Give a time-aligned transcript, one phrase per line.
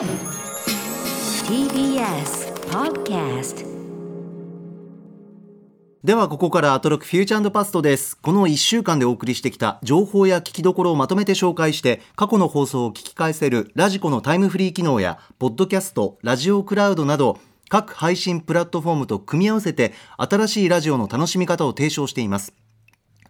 [0.00, 0.08] TBS
[2.70, 3.66] Podcast
[6.02, 8.16] ではここからアトロクフューチャーパストです。
[8.16, 17.38] この1週間でお送りしてきた情報や聞きどころをまとめて紹介して過去の放送を聞き返せるラジコのタイムフリー機能やポッドキャストラジオクラウドなど
[17.68, 22.54] 各配信プラットフォームと組み合わせて新しいラジオの楽しみ方を提唱しています。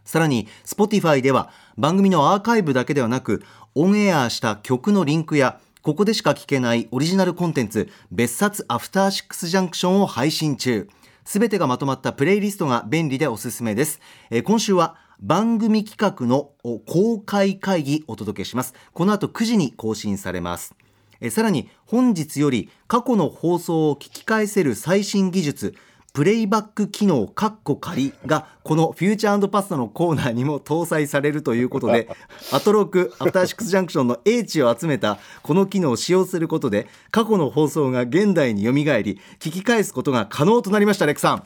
[0.05, 3.43] さらに Spotify では番組のアーカイブだけではなく
[3.75, 10.91] オンエアした曲のリンクやここでしか聞けないオリジナルコンテンツ別冊アフターシックスジャンクションを配信中。
[11.25, 16.53] すべてがまとまったプレイリストが便利でおすすめです、えー今週は番組企画の
[16.87, 18.75] 公開会議お届けします。
[18.93, 20.75] この後9時に更新されます。
[21.21, 25.75] えさらに本日より過去の放送を聞き返せる最新技術
[26.13, 32.09] プレイバック機能カッコ仮がこのフューチャーパストのコーナーにも搭載されるということで
[32.53, 41.43] アトロクアフターシックスジャンクションの英知を集めたこの機能を使用することで過去の放送が現代によみがえり聞き返すことが可能となりましたレクさん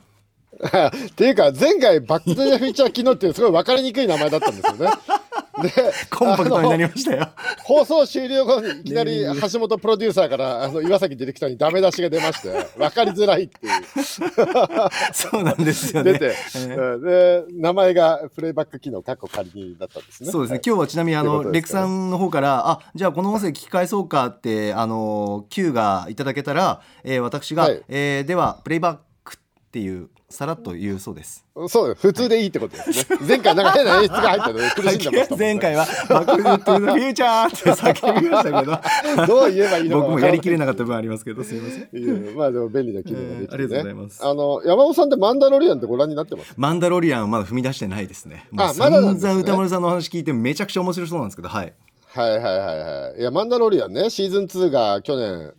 [0.64, 4.90] っていうか前回バック・ザ・フューチャー機能っていうすごい分かりにくい名前だったんですよね。
[5.62, 5.70] で
[6.10, 7.20] コンパクトになりあましたよ。
[7.20, 7.26] の
[7.64, 13.72] 放送終了後にいきなり橋本プロデューサーからあの岩崎ディレクターにダメ出しが出まして分かりづらいっていう。
[15.12, 16.12] そうなんですよね。
[16.12, 20.30] 出て、えーうんで名前がプレイバック機能過去仮にだったんですね。
[20.30, 20.62] そうですね、はい。
[20.66, 27.82] 今日はちなみにあの、レクさんの方からあじゃあこの音声聞き返そうかってあの Q がいただけたら、えー私が、はい。
[27.88, 31.44] えーではプレイバックっていうさらっと言うそうです。
[31.68, 33.18] そう普通でいいってことですね。
[33.26, 35.36] 前回なんか変な演出が入ったので苦しんでましね。
[35.38, 42.36] 前回は「バック・トゥ・ザ・フューチャー」って叫びましたけどどう言えばいいのか僕もやりきれなかっった分ありますけどすいません。
[42.36, 46.52] まあでも便利な機能ができて、ねえーありがとうございますあの山本さんってマンダロリアンってご覧になってます。
[46.56, 48.48] マンダロリアンはまだ踏み出してないですね。
[48.56, 51.72] あまだなんですね歌丸さんのお話聞いてめちゃくちゃ面白そうなんですけど、はい。
[52.14, 53.20] はいはいはいはい。
[53.20, 55.52] いや、マンダロリアンね、シーズン2が去年、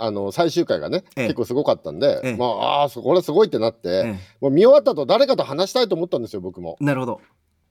[0.00, 1.26] あの、最終回がね、ええ。
[1.26, 2.36] 結構すごかったんで、ええ。
[2.36, 6.76] まあ、ああ、そこれすごいってなって、えもう見終わった後誰かと話したいと思ったんですよ、僕も。
[6.80, 7.20] なるほど。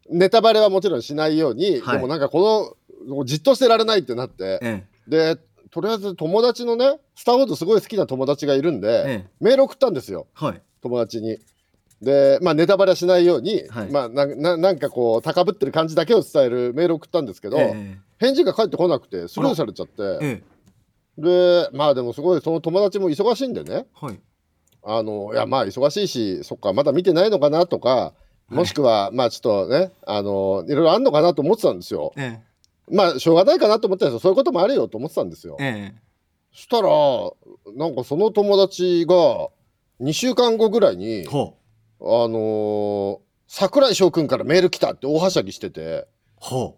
[0.10, 1.98] ネタバレはもちろんしないように、はい。
[1.98, 2.76] でもなんかこ
[3.08, 5.38] の、じっとしてられないってなって、えで、
[5.72, 9.28] とりあえず友達のね、スター・ウォーズすごい好きな友達がいるんで、ええ。
[9.40, 10.62] メール送ったんですよ、はい。
[10.82, 11.38] 友達に。
[12.02, 13.92] で、まあ、ネタバレはしないように、はい。
[13.92, 17.98] まあなな、なんかこう、高ぶってる感じだけを伝えるメール送ったんですけど、え。
[18.20, 20.44] 返事が返ってこなくて、スルーされちゃって、ええ
[21.20, 23.86] でまあでもすごいその友達も忙しいんでね。
[24.02, 24.20] えはい。
[24.82, 28.14] あのいやまあ忙しいしそっかまだ見てないのかなとか
[28.48, 32.14] もしくは、まあちょっとねあのいろいろあんのかなと思ってたんですよ。
[32.18, 32.40] え
[32.90, 34.20] まあしょうがないかなと思ってたんですよ。
[34.22, 35.58] そういうこともあるよと思ってたんですよ。
[35.60, 36.02] ええ。
[36.52, 36.90] そしたら
[37.76, 39.50] なんかその友達が
[40.02, 41.26] 2週間後ぐらいに。
[42.02, 43.20] あのー
[43.52, 46.08] 桜井翔くんからメール来たって大はしゃぎしてて。
[46.36, 46.78] ほ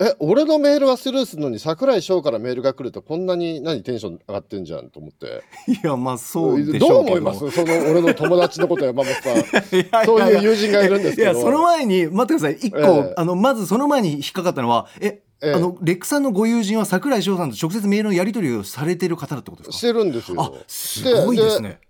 [0.00, 5.72] え俺のメールはスルーするのに桜井翔からメールが来るとこんなに何テンション上がってんじゃんと思ってう。
[5.72, 7.16] いや、まあそうでしどうょうけど。
[7.16, 7.50] 思います？
[7.50, 12.68] その俺の友達のこと山本さんそういう友人がいるんですけどいや、その前に、待ってください。
[12.68, 19.78] 一個、ええあの、まずその前に引っかかったのは、え、ええあの、レックさんのご友人は桜井翔さんと直接メールのやり取りをされてる方だってことですか？
[19.78, 21.80] してるんですあよ、すごいですね。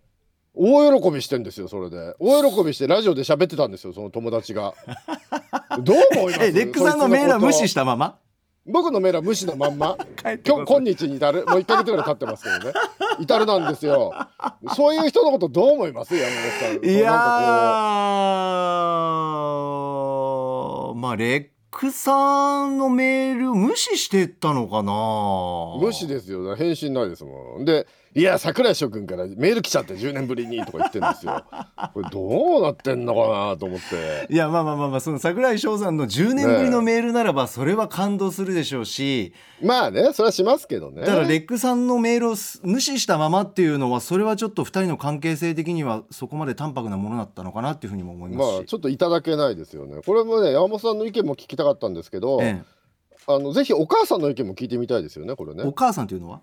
[0.61, 2.15] 大喜びしてんですよそれで。
[2.19, 4.75] 大喜びしてラジオで喋ってたんですよその友達が。
[5.81, 6.45] どう思います？
[6.47, 8.19] え、レックさんのメールは無視したたまま？
[8.67, 9.97] 僕のメールは無視のまんま。
[10.25, 12.73] 今日今日に至るもう1ヶ月ぐらい経ってますけどね
[13.21, 14.13] 至るなんですよ
[14.75, 16.35] そういう人のことどう思います山本
[16.81, 17.11] さんいや
[20.95, 24.93] まあレックさんのメール無視してったのかな
[25.81, 31.45] 無視ですよ返信ないですもんでいや桜井翔くんからメール来ちゃって10年ぶりにとか言ってんですよ。
[31.93, 33.21] これどうなってんのか
[33.51, 34.33] なと思って。
[34.33, 41.03] いやまあまあまあまあその桜井翔さんの10年ぶりのメールならばそれは感動するでしょうし、まあねそれはしますけどね。
[41.03, 50.01] だからレックさんのメールをす無視したままっていうのはそれはちょっと2人の関係性的にはそこまで淡白なものだったのかなっていうふうにも思いまし、ますあちょっといただけないですよね。
[50.05, 52.63] これもね山本さんの意見も聞きたかったんですけど、え
[53.27, 55.63] あのぜひお母さんの意見も聞いてみたいですよねこれね。
[55.65, 56.41] えお母さんというのは？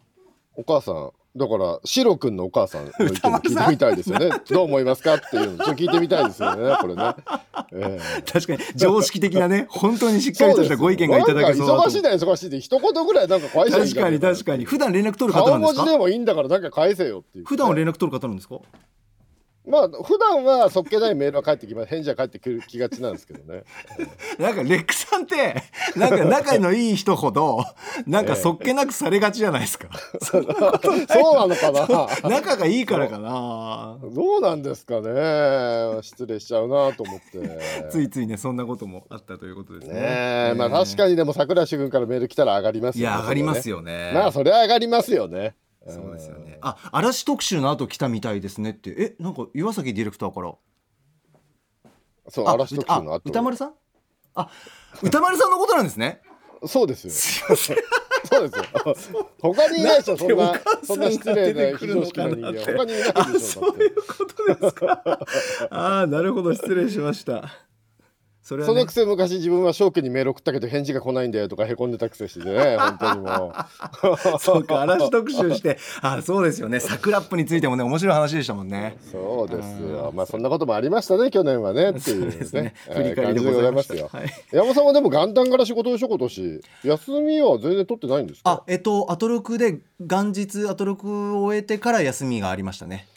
[0.55, 4.29] お母さんだからシロくんのお母さんの意見も 聞いてみたいですよね。
[4.49, 7.13] どう思いますかっていうのちょっと聞いてみたいですよねこれね、
[7.73, 8.21] ええ。
[8.21, 14.63] 確かに常識的なね 本当にしっかりとしたご意見がいただけそう忙しいな忙しいで一言ぐらいなんか返して確かに確かに。
[14.65, 15.79] 普段連絡取る方な顔んですか？
[15.81, 18.55] 文字でもいいんだからなんか返せよっていう、普段は連絡取る方なんですか？
[19.67, 23.63] まあ普段はそっけないメールは返ってきます返事は返ってくる気がちなんですけどね。
[24.39, 25.55] なんかレックさんって
[25.95, 27.63] なんか仲のいい人ほど
[28.07, 29.89] なんかそっけなくされがちじゃないですか、
[30.23, 32.07] そうなのかな？
[32.29, 33.97] 仲がいいからかな。
[34.13, 36.01] どうなんですかね。
[36.01, 37.89] 失礼しちゃうなと思って。
[37.91, 39.93] ついついねそんなこともあったということですね。
[39.93, 40.01] ね
[40.51, 43.13] えまあ確かにでも桜井主君からメール来たら上がりますよね。
[43.13, 44.11] いや上がりますよよね。
[44.13, 45.55] まあそれは上がりますよね
[45.87, 46.57] そうですよね。
[46.61, 48.89] あ嵐特集の後来たみたいですねって。
[48.97, 50.53] えなんか岩崎ディレクターから。
[52.29, 53.73] そうあ嵐特集のあ後歌丸さん？
[54.35, 54.49] あ
[55.03, 56.21] 歌丸さんのことなんですね。
[56.65, 57.11] そうですよ。
[57.13, 57.77] すいません。
[58.25, 59.29] そうですよ。
[59.39, 60.53] 他にいないでしょそんな
[60.83, 65.03] そんな失礼な人間他にいないあでしょそういうことですか？
[65.69, 66.53] ああなるほど。
[66.55, 67.43] 失礼しました
[68.45, 68.73] それはね。
[68.75, 72.77] そのくせ昔自分は翔家にメール送ったけど返事が来ないんだよとかへこんでたくせしてね。
[72.77, 73.53] 本当にも
[74.35, 74.39] う。
[74.39, 75.79] そうか嵐特集して。
[76.01, 76.79] あそうですよね。
[76.79, 78.97] 桜ップについてもね面白い話でしたもんね。
[79.11, 80.11] そうですよ。
[80.15, 82.61] まあそんなこともありましたね去年はねっていうですね。
[82.61, 83.95] ね振り返りでございました。
[83.95, 84.21] 感じでございますよ。
[84.21, 84.29] はい。
[84.51, 88.51] 山本さんはでも元旦から仕事でしょ今年休みは全然取ってないんですか？
[88.51, 93.07] あえっとアトロクで元日アトロクを終えてから休みがありましたね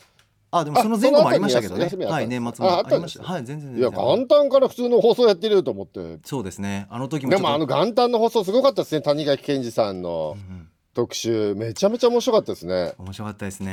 [0.51, 1.91] あでもあその前後もありましたけどね。
[2.07, 3.25] はい年末もありました。
[3.25, 6.19] はい全然いや元旦から普通の放送やってるよと思って。
[6.25, 6.87] そうですね。
[6.91, 11.55] あの時もでもあの元旦の放送すごかったですね谷垣健二さんのうん特集。
[11.55, 12.95] めちゃめちゃ面白かったですね。
[12.99, 13.67] 面白かったですね。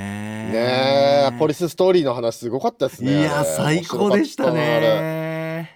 [0.52, 1.40] ねえ。
[1.40, 3.50] ポリスストーリーの話すごかったですいねやあれ。
[3.50, 5.25] 最高でしたね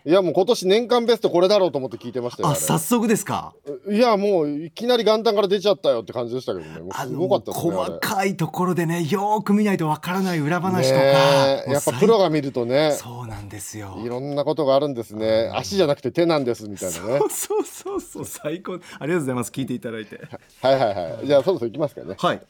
[0.05, 3.53] いやもう今年年間ベストこれだろうと思って聞いてましたよああ早速ですか？
[3.87, 6.79] れいやもういきなり元旦から出ちゃったよって感じでしたけどね。
[6.79, 13.99] もうすごかったですね細かいところでねよーく見ないとわからない裏話とか、やっぱプロが見るとねそうなんですよ。
[14.03, 15.51] いろんなことがあるんですね。
[15.53, 17.19] 足じゃなくて手なんですみたいなね。
[17.29, 18.73] そうそうそう最高。
[18.73, 19.51] ありがとうございます。
[19.51, 20.19] 聞いていただいて。
[20.61, 22.15] はいはいはいじゃあそろそろ行きますかね。
[22.17, 22.41] はい、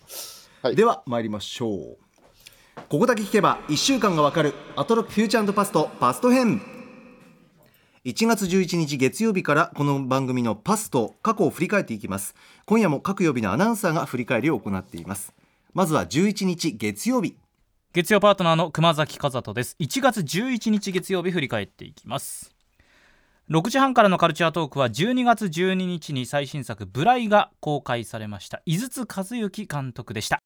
[0.61, 0.75] はい。
[0.75, 1.97] では参りましょう。
[2.87, 6.61] ここだけ聞けば1週間がわかるアトロックフューチャーパストパスト編
[8.05, 12.33] 1月11日月曜日からこの番組のパスト過去を振り返っていきます。
[12.65, 15.33] 今夜も各曜日のアナウンサーが振り返りを行っています。
[15.73, 17.35] まずは11日月曜日
[17.91, 19.75] 月曜パートナーの熊崎和人です。
[19.81, 22.55] 1月11日月曜日振り返っていきます。
[23.49, 28.61] 6時半からのカルチャートークは12月12日に最新作「無頼」が公開されました。
[28.65, 30.39] 井筒和幸監督でした。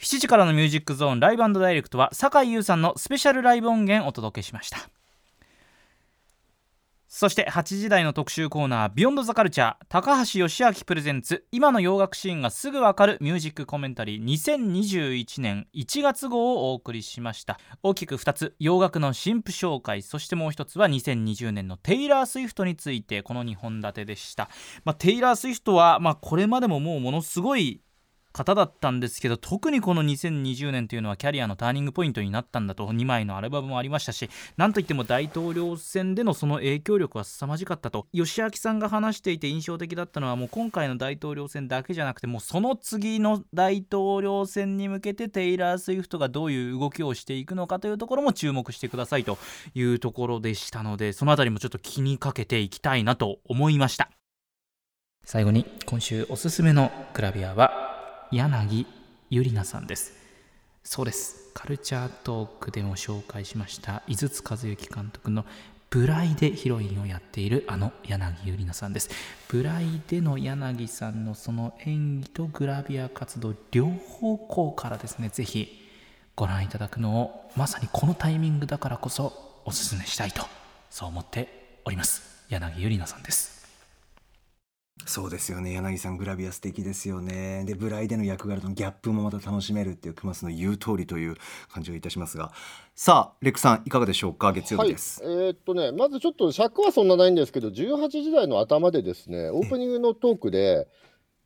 [0.00, 4.90] 7時からのミュージックゾーンライブダイレクトはさかいゆうさんのスペシャルライブ音源をお届けしました。
[7.08, 11.46] そして8時台の特集コーナー「ビヨンドザカルチャー高橋芳朗 presents。
[11.52, 17.60] 今の洋楽シーンがすぐわかるミュージックコメンタリー2021年1月号をお送りしました。
[17.84, 24.50] 大きく2つ洋楽の新譜紹介そしてもう一つは2020年のテイラー・スウィフトについてこの2本立てでした、
[24.84, 27.80] まあ、テイラー・スウィフトは、まあ、これまでももうものすごい
[28.36, 34.28] 方だったんですけど特にこの2020年というのはキャリアのターニングポイントになったんだと2枚のアルバムもありましたし
[34.58, 49.38] なんといっても大統領選でのその影響力は凄まじかったと吉明さんが話していて印象的だったのはもう今回の大統領選だけじゃなくてもうその次の大統領選に向けてテイラー・スウィフトがどういう動きをしていくのかというところも注目してくださいと
[49.74, 54.10] いうところでしたのでそのあたりもちょっと気にかけていきたいなと思いました。
[55.24, 57.95] 最後に今週おすすめのグラビアは
[58.30, 58.86] 柳
[59.30, 60.12] ゆりなさんです。
[60.84, 61.50] そうです。
[61.54, 65.44] カルチャートークでも紹介しました井筒和幸監督の
[65.88, 69.10] ブライでヒロインをやっているあの柳ゆりなさんです。
[69.48, 75.88] ブライでの柳さんのその演技とグラビア活動両方向からですねぜひ
[76.34, 80.44] ご覧いただくのをまさにこのタイミングだからこそおすすめしたいと
[80.90, 82.44] そう思っております。
[82.48, 83.55] 柳ゆりなさんです。
[85.04, 85.72] そうですよね。
[85.72, 87.64] 柳さんグラビア素敵ですよね。
[87.64, 91.36] でブライでの役柄とのギャップもまた楽しめるっていう熊須の言う通りという
[91.70, 92.50] 感じがいたしますが。
[92.94, 94.52] さあレックさんいかがでしょうか？
[94.52, 100.88] 月曜日です、はい、えーっとねまずちょっと尺はそんなないんですけど18時台の頭でですねオープニングのトークで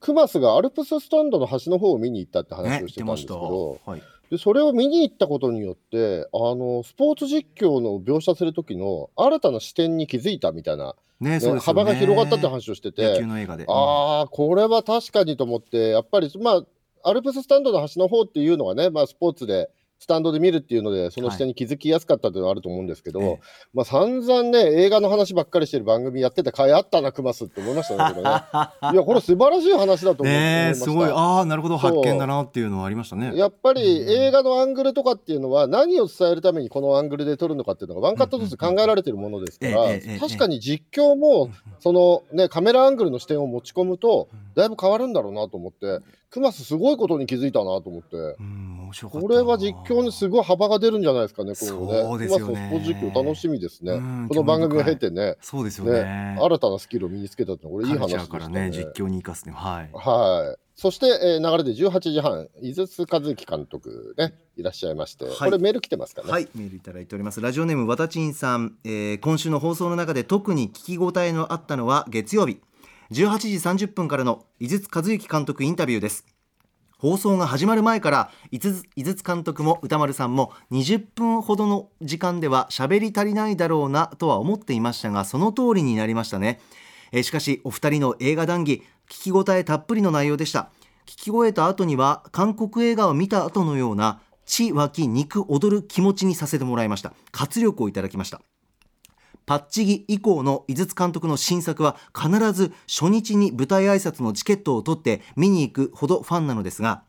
[0.00, 13.66] クマスがアルプススタンドの端の方を見に行ったって話をしてたんですけど、はい、でそれを見に行ったことによってあのスポーツ実況の描写する時の新たな視点に気づいたみたいな、ねね幅が広がったって話をして野て球の映画で。
[13.69, 16.64] ああこれは確かにと思ってやっぱりまあ
[17.02, 23.40] アルプススタンドの端の方っていうのがね、まあ、スポーツでスタンドで見るっていうのでその視点に気づきやすかったっていうのはあると思うんですけど、ええ。
[23.75, 28.40] まあ散々ね映画の話ばっかりしてる番組やってた甲斐あったなクマスって思いましたねけどね。
[28.95, 30.85] いやこれ素晴らしい話だと思いねえました。
[30.87, 31.11] すごい。
[31.11, 31.76] ああなるほど。
[31.76, 33.33] 発見だなっていうのはありましたね。
[33.37, 39.75] やっぱりうん映画のアングルとかっていうのは何を伝えるためにこのアングルで撮るのかっていうのがワンカットずつ考えられてるものですから
[40.19, 48.16] 確かに実況もそのねカメラアングルの視点を持ち込むとだいぶ変わるんだろうなと思ってクマスすごいことに気づいたなと思って。
[48.16, 52.26] うん面白かったこれは実況にすごい幅が出るんじゃないですかね、今後ね。
[52.26, 52.26] ね。
[52.28, 53.92] 今スポーツ実況楽しみですね。
[53.92, 56.37] うんこの番組を経てね、そうですよね。
[56.40, 59.90] 新たなスキルを身につけたってのは、これいい話でしたカルチャーからね実況に生かすねはい。
[59.92, 60.60] はい。
[60.75, 65.34] そして、えー流れで18時半、井筒和之監督ね、いらっしゃいまして、はい。
[65.37, 66.30] これメール来てますかね？
[66.30, 67.40] はい、メールいただいております。
[67.40, 72.60] ラジオネームわたちんさん、えー今週の放送の中で特に聞き応えのあったのは月曜日
[73.12, 76.25] 18時30分からの井筒和之監督インタビューです。
[76.97, 78.85] 放送が始まる前から井筒
[79.25, 86.61] 監督も歌丸さんも20分ほどの時間では喋り足りないだろうなとは思っていましたがその通りになりましたね、
[87.11, 90.71] えしかしお二人の映画談義聞き応えたっぷりの内容でした。
[91.07, 97.12] 聞き終えた後には韓国映画を見た後のような血湧き肉踊る気持ちにさせてもらいました。
[97.33, 98.40] 活力をいただきました。
[99.50, 107.02] パッチギ以降の井筒監督の新作は必ず初日に舞台挨拶のチケットを取って見に行くほどファンなのですが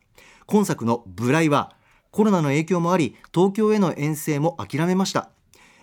[0.46, 1.76] 今作の「ブライ」は
[2.10, 5.28] コロナの影響もあり東京への遠征も諦めました。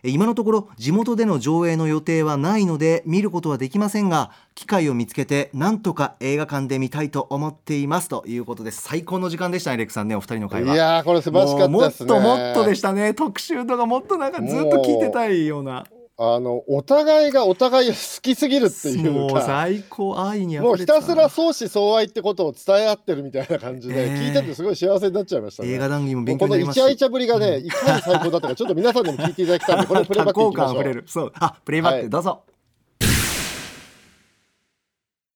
[0.04, 8.10] え今のところ地元での上映の予定はないので見ることはできませんが機会を見つけてなんとか映画館で見たいと思っています。
[8.10, 8.82] ということです。
[8.82, 10.74] 最高の時間でしたねレックさんねお二人の会話。
[10.74, 12.12] いやー、これ素晴らしかったですね。
[12.12, 13.14] もっともっとでしたね。
[13.14, 15.86] 特集とかもっとなんかずっと聞いてたいような
[16.22, 19.42] あの、お互いがお互い好きすぎるっていうもうか。
[19.42, 25.70] 最高愛にもうひたすら相思相愛ってことを伝え合ってるみたいな感じで、えー聞いててすごい幸せになっちゃいましたね。
[25.70, 31.04] 映画談義も勉強このイチャイチャぶりがね、いかに最高だったか、ちょっと皆さんにも聞いていただきたいんで、これプレイバックいきましょう。
[31.08, 32.44] そうあプレイバッはいクどうぞ、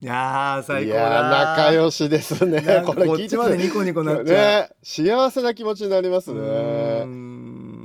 [0.02, 2.62] いやー最い高だ仲良しですね。
[2.86, 4.26] これ聞いてこっちまでニコニコなっちゃう。
[4.26, 7.04] ね、幸せな気持ちになりますうね。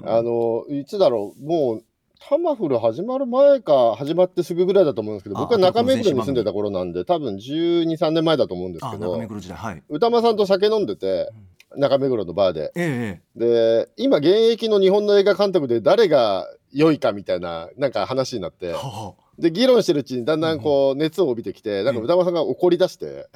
[0.04, 1.84] あの、いつだろう、もう、
[2.20, 9.14] タマフル始まる前か、始まってすぐぐらいだと思うんですけど、あ僕は中目黒に住んでた頃なんで、多分12、3年前だと思うんですけど。
[9.14, 9.82] あ中目、黒時代はい。
[9.88, 11.30] 歌間さんと酒飲んでて、
[11.76, 12.72] 中目黒のバーで。
[12.74, 23.28] ええで、今、現役の日本の映画監督で誰が良いかみたいな、なんか話になって、はで、議論してるうちにだんだんこう、熱を帯びてきて、なんか歌間さんが怒り出して、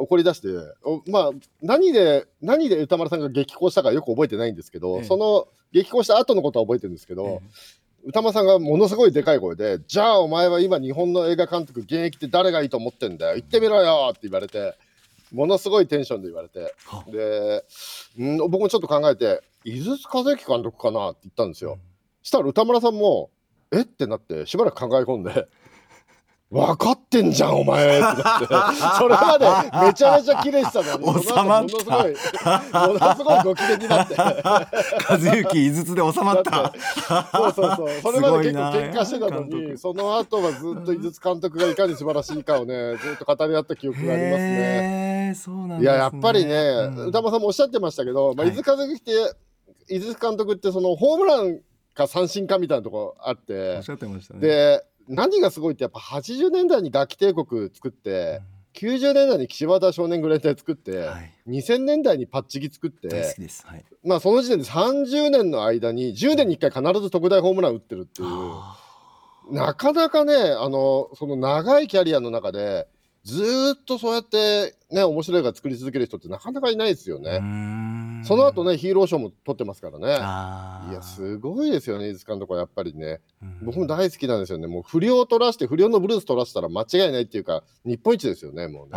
[0.00, 0.48] 怒り出して、
[0.82, 1.30] おまあ、
[1.62, 5.04] 何で、何で歌丸さんが激高したかよく覚えてないんですけど、ええ。
[5.04, 14.74] その激高した後のことは覚えてるんですけど、え歌丸さんがものすごいでかい声で、じゃあお前は今日本の映画監督現役って誰がいいと思ってんだよ、言ってみろよって言われて、
[15.32, 17.64] ものすごいテンションで言われて、はで、
[18.22, 21.78] ん僕もちょっと考えて、井筒和之監督かなって言ったんですよ。
[22.22, 23.30] したら歌村さんも、
[23.72, 23.80] え？
[23.80, 25.48] ってなって、しばらく考え込んで、
[26.48, 28.46] 分かってんじゃん、お前ってなって、
[28.98, 29.46] それまで
[29.86, 31.60] めちゃめちゃ綺麗したのに、収まった。
[31.60, 32.14] ものすごい、
[32.88, 34.14] ものすごいご機嫌になって。
[34.16, 36.72] 和幸井筒で収まった。
[37.32, 37.88] そうそうそう。
[38.00, 38.70] それまで結構すごいな。
[38.70, 45.34] 喧嘩してたのに、その後はずっと井筒監督がいかに素晴らしいかをね、ずっと語り合った記憶がありますね。
[45.36, 45.82] そうなんですね。
[45.82, 47.06] いや、やっぱりね、うん。
[47.08, 48.54] 歌間さんもおっしゃってましたけど、まあ、はい。
[48.54, 49.12] 伊豆和之って、
[49.88, 51.58] 井筒監督ってそのホームラン
[51.92, 53.78] か三振かみたいなとこあって。
[53.78, 54.40] おっし、ゃってましたね。
[54.40, 58.40] で、何がすごいってやっぱ80年代に楽器帝国作って、
[58.74, 61.32] 90年代に岸和田少年グレン隊作って、はい。
[61.48, 63.66] 2000年代にパッチギ作って、大好きです。
[63.66, 63.84] はい。
[64.04, 68.28] まあその時点で30年の間に10年に1回必ず特大ホームラン打ってるっていう。
[68.28, 68.78] あ
[69.50, 72.88] なかなかね、あの、その長いキャリアの中で、
[73.26, 77.40] ずーっとそうやってね、面白い映画作り続ける人ってなかなかいないですよね。
[78.24, 80.06] その後ね、ヒーロー賞も取ってますからね。
[80.92, 83.20] いや、すごいですよね、伊豆監督はやっぱりね。
[83.42, 84.68] うん僕も大好きなんですよね。
[84.68, 88.90] もう不良を取らして、不良のブルース取らせたら間違いないっていうか、日本一ですよね、もうね。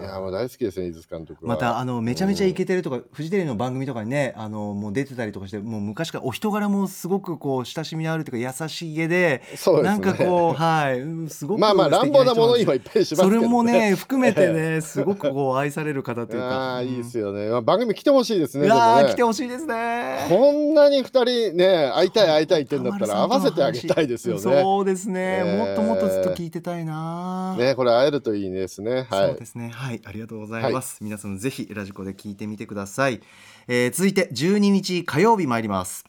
[0.00, 1.54] いや、もう大好きですね、伊豆監督は。
[1.54, 9.88] またあのめちゃめちゃイケてるとか、フジテレビの番組とかにねあのもう出てたりとかしてもう昔からお人柄もすごくこう親しみのあるというか優しげでそうですね。
[9.88, 17.48] なんかこうはいうんすごくまあまあ、乱暴なものにはいっぱいしますけど、それもね含めてねすごくこう 愛される方というかああ、いいですよね。
[17.48, 18.66] まあ、番組来てほしいですね。
[18.66, 24.42] いや来てほしいですねこんなに二人ね、会いたい会いたいってんだったら、合わせてあげたいですよね。
[24.42, 29.06] そうですね、えーもっともっとずっと聞いてたいな、ね、これ会えるといいですね。
[29.10, 29.46] はいそうで。
[29.46, 33.20] すねはいありがとうございます、皆さんぜひラジコで聞いてみてください、
[33.68, 36.04] えー続いて12日火曜日参ります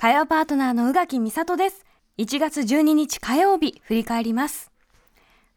[0.00, 1.84] 火曜パートナーの宇垣美里です。
[2.16, 4.70] 1月12日火曜日、振り返ります。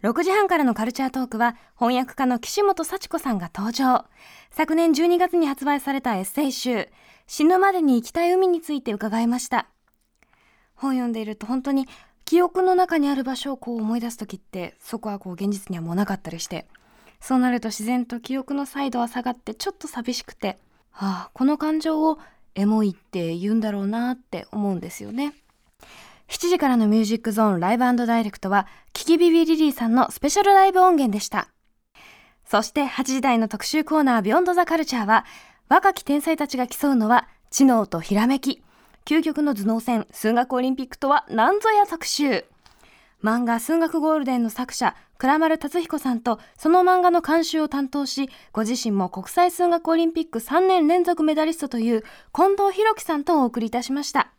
[0.03, 4.03] 6時半からのカルチャートークは、翻訳家の岸本幸子さんが登場。
[4.51, 6.89] 昨年12月に発売されたエッセイ集、
[7.25, 9.67] 死ぬまでに行きたい海について伺いました。
[10.75, 11.87] 本読んでいると本当に
[12.25, 16.67] 記憶の中にある場所をこう思い出す時って、そこはこう現実にはもうなかったりして、
[17.23, 20.57] そうなると自然と記憶のサイドは下がってちょっと寂しくて、
[20.91, 22.19] はあ、この感情を
[22.53, 25.33] エモいって言うんだろうなって思うんですよね。
[26.27, 31.47] 7時からのミュージックゾーンライブダイレクトは、キキビビリリーさんのスペシャルライブ音源でした。
[32.45, 35.25] そして8時台の特集コーナービヨンドザカルチャーは、
[35.69, 38.61] 若き天才たちが競うのは知能とひらめき
[39.05, 42.45] 究極の頭脳戦数学オリンピックとは何ぞや特集
[43.23, 52.03] 漫画数学ゴールデンの作者倉丸達彦さんとその漫画の監修を担当しご自身も国際数学オリンピック3年連続メダリストという
[52.35, 54.33] 近藤弘樹さんとお送りいたしました。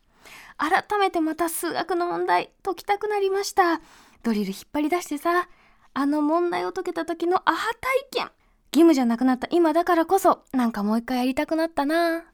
[0.58, 3.80] 改めてまた数学の問題解きたくなりました。
[4.22, 5.48] ドリル引っ張り出してさ
[5.94, 7.72] あの問題を解けた時のアハ
[8.12, 8.24] 体験。
[8.24, 12.24] 義務じゃなくなった今だからこそなんかもう一回やりたくなったな。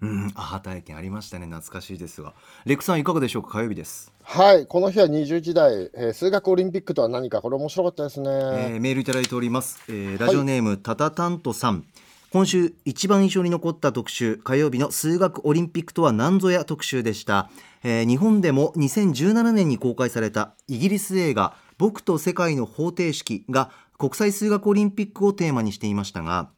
[0.00, 1.46] うん、アハ体験ありましたね。
[1.46, 2.34] 懐かしいですが。
[2.66, 3.48] レックさんいかがでしょうか？
[3.58, 8.30] 火曜日です、はい、この日は20時代、えー数学オリンピックとは何か、これ面白かったですね。
[8.30, 11.84] えーメールいただいております、えーラジオネーム、タタタントさん。
[12.30, 17.48] 今週一番印象に残った特集火曜日の数学オリンピックとは何ぞや特集でした、
[17.82, 26.50] えー日本でも2017年に公開されたイギリス映画僕と世界の方程式が国際数学オリンピックをテーマにしていましたが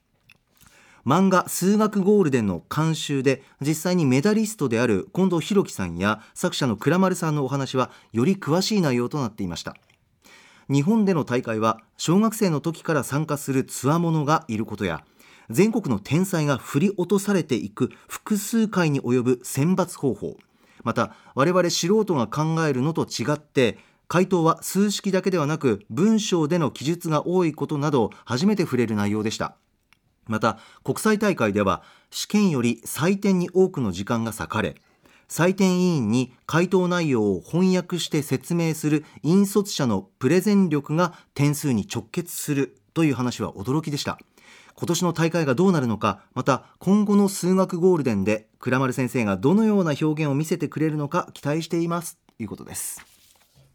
[1.11, 9.75] 漫画数学ゴールデンの監修で実際にメダリストである近藤弘樹さんや作者の倉丸さんのお話はより詳しい内容となっていました。
[10.69, 15.05] 日本での大会は小学生の時から参加するつわものがいることや
[15.50, 20.37] 全国の天才が振り落とされていく複数回に及ぶ選抜方法。
[20.85, 29.57] また我々素人が考えるのと違って回答は数式だけではなく文章での記述が多いことなど初めて触れる内容でした。
[30.31, 34.77] また国際大会では試験より採点に多くの時間が割かれ
[35.29, 44.19] 採点委員に回答内容を翻訳して説明する引率者のプレゼン力が点数に直結するという話は驚きでした。
[44.75, 52.19] 今年の大会がどうなるのかまた今後の数学ゴールデンで倉丸先生がどのような表現を見せてくれるのか期待しています。
[52.37, 53.10] ということです。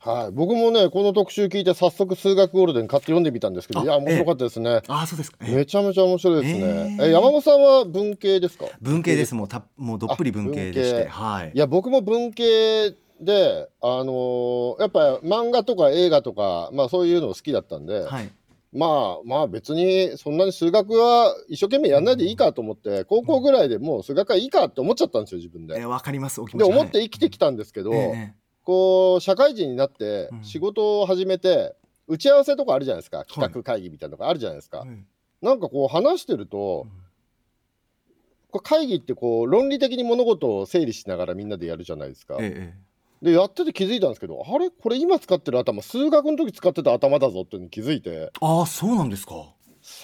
[0.06, 4.82] はい、僕もね、この特集聞いて、早速数学ゴールデン買って読んでみたんですけど、あいや、面白かったですね。
[4.88, 5.38] ああそうですか。
[5.42, 6.98] えめちゃめちゃ面白いですね。
[7.00, 8.66] えーえ山本さんは文系ですか？
[8.82, 9.34] 文系です。
[9.34, 11.08] もうたもうどっぷり文系でして。
[11.08, 11.52] はい。
[11.56, 18.30] いや僕も文系で、あのーやっぱ漫画とか映画とか、まあ、そういうの好きだったんで、はい。
[18.74, 25.76] まあまあ別にそんなに数学は一生懸命やんないでいいかと思って、高校ぐらいでもう数学はいいかって思っちゃったんですよ自分で。
[25.80, 28.34] えーわかりますでち思って生きてきたんですけど、はいえ
[28.66, 30.44] こう社会人になってうん。
[30.44, 31.76] 仕事を始めて、
[32.08, 33.24] 打ち合わせとかあるじゃないですか。
[33.24, 34.84] 企画会議みたいなのがあるじゃないですか。
[34.86, 35.06] えうん。
[35.42, 36.88] なんかこう話してると、
[38.52, 42.38] これ会議ってこう論理的に物事を整理しながらみんなでやるじゃないですか。
[42.42, 42.86] ええ
[43.22, 44.70] でやってて気づいたんですけどあれ？
[44.70, 48.30] これ今使ってる頭数学の時使ってた頭だぞっていうのに気づいて。
[48.42, 49.34] ああそうなんですか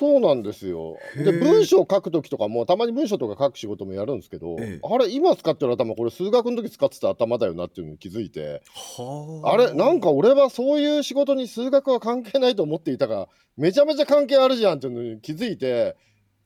[0.02, 0.98] そうなんですよ。
[1.16, 4.88] で文章を書く時とかもたまに文章とか書く仕事もやるんですけど、ええ。
[4.92, 8.64] あれ今使ってる頭これ数学の時使ってた頭だよなっていうのに気づいて
[8.98, 15.96] はあれなんか俺はそういう仕事に数学は関係ないと思っていたがめちゃめちゃ関係あるじゃんっていうのに気づいて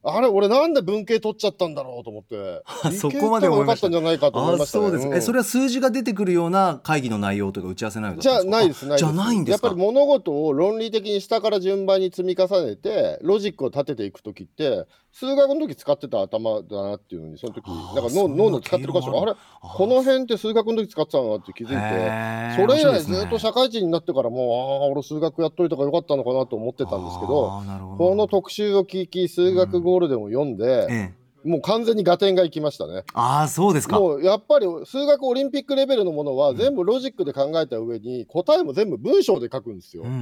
[0.08, 2.63] あれ俺なんで文系取っちゃったんだろうと思って。
[2.96, 3.89] そこまで思いました。
[3.89, 4.84] じゃないかと思いあましたね。
[4.86, 9.68] そうです、うんえそれは数字が出てくるような会議の内容とか打ち合わせ内容だじゃないですじゃないんですか？
[9.68, 14.86] やっぱり物事を論理的に下から順番に積み重ねてロジックを立てていく時って
[15.17, 19.34] 数学の時使ってた頭だなっていうのにその時なんか脳脳の使ってる箇所があれ？
[19.62, 27.63] この辺って数学の時使ってたなって気づいてそれ以来ずっと社会人になってからもうああ俺数学やっといたからよかったのかなと思ってたんですけど
[27.97, 31.25] この特集を聞き数学ゴールデンを読んで、ええ。
[31.47, 33.04] もう完全に合点がいきましたね。
[33.13, 33.99] ああそうですか。
[33.99, 40.04] もうやっぱり数学オリンピックレベルのものは全部ロジックで考えた上に答えも全部文章で書くんですよ。
[40.04, 40.19] だか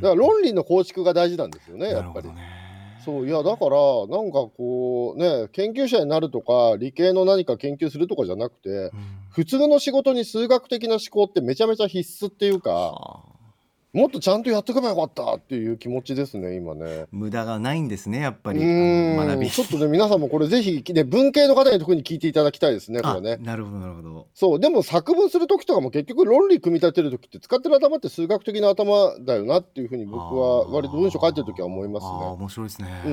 [0.00, 2.28] ら論理の構築が大事なんですよね、やっぱり。
[2.28, 2.34] ね
[3.04, 3.76] そういやだから
[4.08, 8.90] なんかこうね研究者になるとか理系の何か研究するとかじゃなくてうん。
[9.30, 13.33] 普通の仕事に数学的な思考ってめちゃめちゃ必須っていうかはあ
[13.94, 17.06] もっとちゃんとやっておけばよかったっていう気持ちですね今ね。
[17.12, 19.48] 無駄がないんですねやっぱうり学び。
[19.50, 23.36] ちょっとね皆さんもこれぜひ、ね、文系の方に特に聞いていただきたいですねこあれね。
[23.36, 24.26] なるほどなるほど。
[24.34, 32.10] そうでも作文する時とかも結局論理組み立てる時って使ってる頭って数学的な頭だよなっていうふうに僕は割と文章書いてる時は思いますね。
[32.10, 32.88] 面白いですね。
[33.06, 33.08] う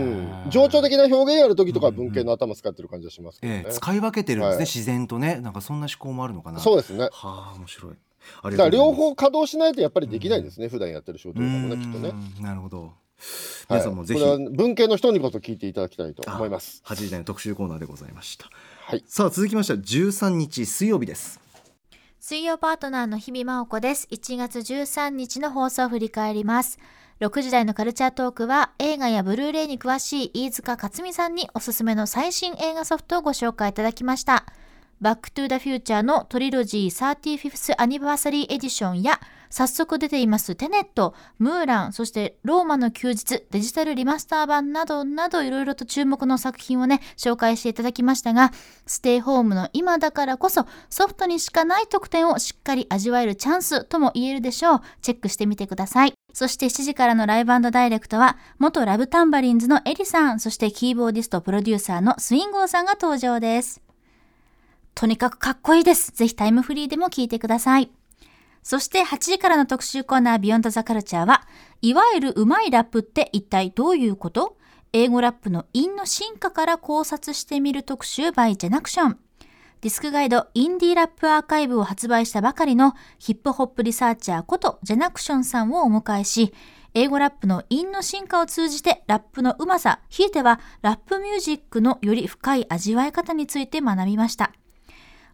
[0.48, 3.64] ん、情緒的な表現やる時とかは文系の頭使ってる感じはしますけどね。
[3.68, 4.66] ええ使い分けてるんですね、はい。
[4.66, 5.40] 自然とね。
[5.42, 6.60] なんかそんな思考もあるのかな。
[6.60, 7.10] そうですね。
[7.12, 7.94] はあ面白い
[8.44, 12.14] だから両方稼働しないとやっぱりできないんですね、普段やってる仕事とかもね、きっとね。
[12.40, 16.82] なるほどはい皆さんもぜひ、これは文系の人にこそ聞いていただきたいと思います。
[16.86, 18.50] 8時台の特集コーナーでございました
[18.86, 19.04] はい。
[19.08, 21.40] さあ続きましては13日水曜日です
[22.20, 24.08] 水曜パートナーの日々真央子です。
[24.12, 26.80] 1月13日の放送を振り返ります。
[27.20, 34.46] 6時台のカルチャートークは映画やブルーレイに詳しい飯塚克味さんにおすすめの最新映画ソフトをご紹介いただきました。
[35.02, 48.52] バックトゥーザフューチャーのトリロジー 35th アニバーサリーエディションや早速出ていますテネット、ムーラン、そしてローマの休日、デジタルリマスター版などなどいろいろと注目の作品をね、紹介していただきましたが、
[48.86, 54.82] ステイホームの今だからこそソフトにしかない特典をしっかり味わえるチャンスとも言えるでしょう。
[55.02, 56.14] チェックしてみてください。
[56.32, 63.91] そして7時からのライブダイレクトは、元ラブタンバリンズのエリさん、そしてキーボーディストプロデューサーの SWING-O さんが登場です。
[64.94, 66.12] とにかくかっこいいです。
[66.12, 67.92] ぜひタイムフリーでも聞いてください。
[68.64, 71.48] そして8時からの特集コーナービヨンドザカルチャーは、
[71.82, 74.58] いわゆるうまいラップって一体どういうこと？
[74.94, 79.20] 英語ラップの韻の進化から考察してみる特集 by ジェナクション。
[79.80, 86.54] ディスクガイドインディーラップアーカイブを発売したばかりのヒップホップリサーチャーことジェナクションさんをお迎えし、
[86.94, 94.52] 英語ラップの韻の進化を通じてラップのうまさ、ひいてはラップミュージックのより深い味わい方について学びました。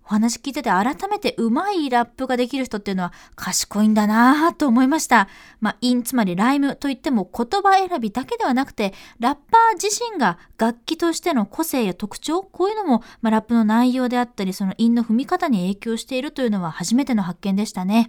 [0.07, 5.27] お話聞いてて改めてうまいラップができる人っていうのは賢いんだなぁと思いました。
[5.59, 18.07] まあ、韻つまりライムといっても言葉選びだけではなくて、ラッパー自身が楽器としての個性や特徴、こういうのも、まあ、ラップの内容であったり、その韻の踏み方に影響しているというのは初めての発見でしたね。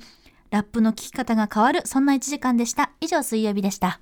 [0.50, 2.92] ラップの聴き方が変わる、そんな1時間でした。
[3.00, 4.00] 以上、水曜日でした。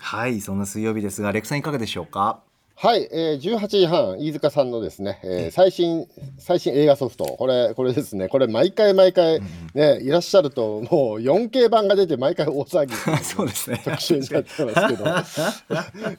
[0.00, 2.42] はいそんな水曜日ですがレクさんいかがでしょうか？
[2.74, 6.08] はい、えー、18時半、飯塚さんのですね、えー最新、
[6.38, 9.40] 最新映画ソフト、これ、これですね、これ、毎回毎回、
[9.74, 12.94] ね、いらっしゃると、もう 4K 版が出て、毎回大騒ぎ。
[13.22, 13.80] そうですね。
[13.84, 15.04] 特集になってますけど、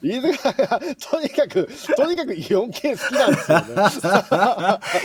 [0.02, 3.64] 飯塚がとにかく、とにかく 4K 好きなんですよね。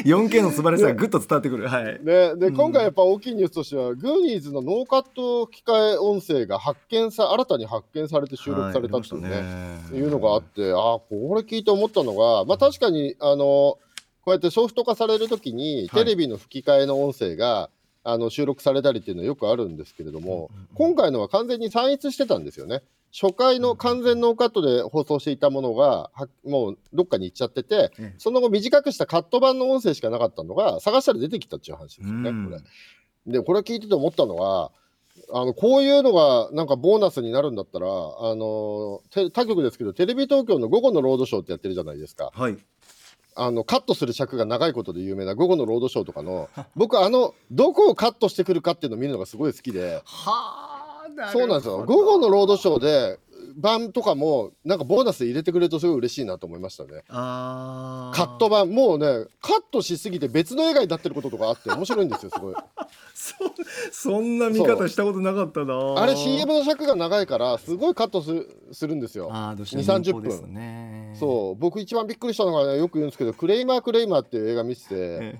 [0.30, 1.68] 4K の素晴らしさがぐっと伝わってくる。
[1.68, 1.86] はい。
[2.04, 9.44] ね、で今回やっぱ大きいニュースとしては、グーニーズのノーカット機械音声が発見さ新たに発見されて収録されたっていうね,、は
[9.94, 13.80] いい、うのがあってああこれ聞いて思ったのが、まあ、確かにあのこ
[14.28, 16.04] うやってソフト化されるときに、はい。
[16.04, 17.70] テレビの吹き替えの音声が
[18.04, 22.82] あの収録されたりっていうのはよくあるんですけれども、今回のは完全に散逸してたんですよね。
[23.12, 28.16] 初回の完全ノーカットで放送していたものがはもうどっかに行っちゃってて、ええ。
[28.18, 32.50] その後短くしたカット版の音声しかなかったのが探したら出てきたっていう話ですよね、うん。
[32.50, 32.62] これ。
[33.34, 34.72] でこれ聞いてて思ったのは
[35.32, 37.90] あのこういうのがなんかボーナスになるんだったらあ
[38.36, 42.32] のて他局ですけどテレビ東京の午後のロードショーってやってるじゃないですか。
[42.34, 42.58] はい。
[43.36, 46.50] あのカットする尺が長いことで有名な午後のロードショーとかの。
[46.76, 50.02] 僕あのどこをカットしてくるかっていうのを見るのがすごい好きで。
[50.04, 50.80] はあ
[51.32, 51.84] そうなんですよ。
[51.86, 53.20] 午後のロードショーで
[53.60, 57.04] 版とかもなんかボーナスで入れてくれるとすごい嬉しいなと思いましたね。
[57.10, 58.18] あー。
[58.18, 62.56] カット版もうねカットしすぎて別の映画になってることとかあって面白いんですよ すごい。
[63.14, 63.36] そ
[63.92, 66.02] そんな見方したことなかったな。
[66.02, 69.30] あれ CM の尺が長いからすごいカットするするんですよ。
[69.32, 71.16] あーどうしても2 30民放です分ね。
[71.20, 71.60] そう。
[71.60, 75.40] 僕一番びっくりしたのが、ね、よく言うんですけど「クレイマークレイマー」っていう映画見てて、え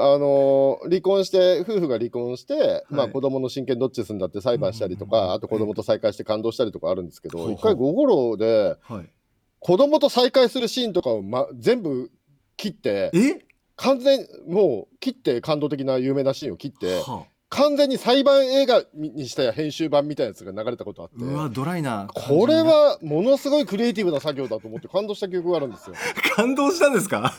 [0.00, 9.10] あのー離婚して夫婦が離婚して、まあ、はい子供の親権どっちすんだって裁判したりとか、うんうんうんあと子供と再会して感動したりとかあるんですけど、ほうほう一回午後ろでえはい。
[9.60, 12.10] 子供と再会するシーンとかを、ま、全部
[12.56, 13.44] 切ってえ？
[13.76, 21.16] 完全もう切って感動的な有名なシーンを切ってはあ完全に裁判映画にした編集版みたいなやつが流れたことあって。
[21.24, 25.96] うわドライなこれはものすごいクリエイティブな作業だと思って感動した記憶があるんですよ。
[26.36, 27.32] 感動したんですか？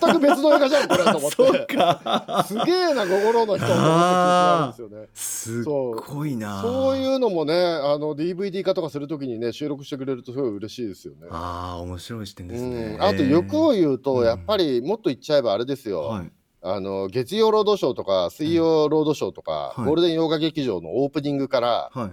[0.00, 1.36] 全く別の映画じゃんこれと思って。
[1.36, 2.44] そうか。
[2.48, 5.08] すげえな心の人と思った記憶があるんですよね。
[5.14, 6.60] すっごいな。
[6.60, 6.96] そう。
[6.98, 11.28] いうのもねあの DVD 化とかするときにね収録してくれるとすごい嬉しいですよね。
[11.30, 12.96] ああ面白い視点でうすね。
[12.96, 13.02] ん。
[13.04, 14.24] あと欲を言うと、うん。
[14.26, 16.32] やっぱりもっと言っちゃえばあれですよ、はい
[16.66, 19.84] あの月曜ロードショーとか水曜ロードショーとか、はい。
[19.84, 22.10] ゴールデン洋画劇場のオープニングからはい。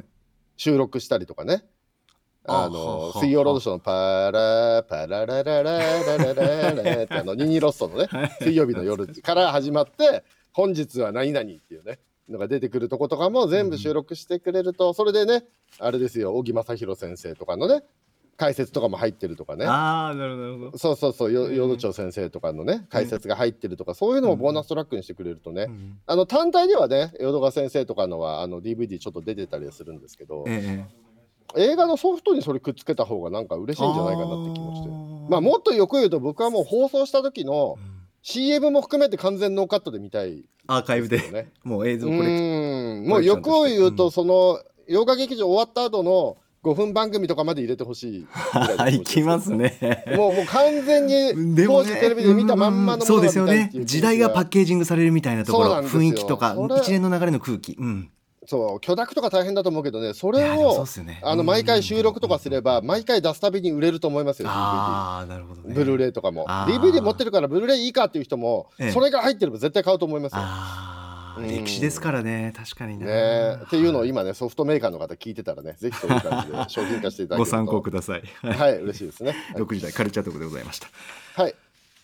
[0.58, 1.64] 収録したりとかね。
[2.46, 2.70] ああはは
[3.14, 8.10] の水曜ロードショーのパラパララララララララってあのニニロストのね
[8.42, 15.46] 水曜日の夜から始まって本日は何々っていうねのが出てくるとことかも全部収録してくれると、それでね
[15.80, 17.84] あれですよ小木正弘先生とかのね
[18.38, 19.66] 解説とかも入ってるとかね。
[19.66, 31.12] ああなるほどそうそうそうよ淀町先生とかのね解説が入ってるとか、そういうのもボーナストラックにしてくれるとね、うんあの単体ではね淀川先生とかのはあの DVD ちょっと出てたりはするんですけど、ええ
[31.58, 34.90] 映画のソフトにそれくっつけた方がなんか嬉しいんじゃないかなって気もして。
[35.30, 38.02] まあもっとよく言うと僕はもう放送した時のうん。
[38.24, 41.48] CM も含めて完全ノーカットで見たいアーカイブで。
[41.64, 43.08] もう映像うこれーん。
[43.08, 50.04] もうよくを言うと、その洋画劇場終わった後の5分番組とかまで入れてほしいい きますね。
[50.16, 53.72] もうもう完全に当時テレビで見たまんまのものがそうですよね。
[53.74, 57.76] 時代がパッケージングされるみたいなところ雰囲気とか一連の流れの空気。
[57.80, 58.12] うん。
[58.48, 61.22] そう許諾とか大変だと思うけどねそれをね。
[61.24, 65.74] あの毎回収録とかすれば毎回出すたびに売れると思いますよああなるほどね。
[65.76, 66.46] ブルーレイとかも。
[66.48, 68.92] DVD 持ってるからブルーレイいいかっていう人もええ。
[68.92, 70.40] それが入ってれば絶対買うと思いますよ。
[70.44, 70.91] あ
[71.38, 71.48] うん。
[71.48, 72.54] 歴史ですからね。
[72.56, 73.60] 確かにねね。
[73.66, 77.46] っていうのを今ねソフトメーカーの方聞いてたらねぜひそういう感じで 商品化していただけると。
[77.46, 78.24] ご参考ください。
[78.42, 79.36] はいはい嬉しいですね。
[79.56, 80.88] 6時台カルチャートークでございました。
[81.36, 81.56] はい。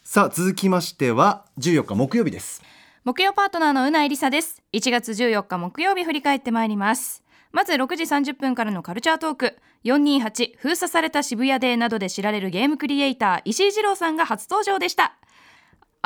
[0.04, 2.62] さあ続きましては14日木曜日です。
[3.04, 4.62] 木曜パートナーのうないりさです。
[4.74, 7.24] 1月14日木曜日振り返ってまいります。
[7.52, 9.58] まず6時30分からのカルチャートーク。
[9.84, 15.16] 428封鎖された渋谷デーなどで知られるゲームクリエイター石井二郎さんが初登場でした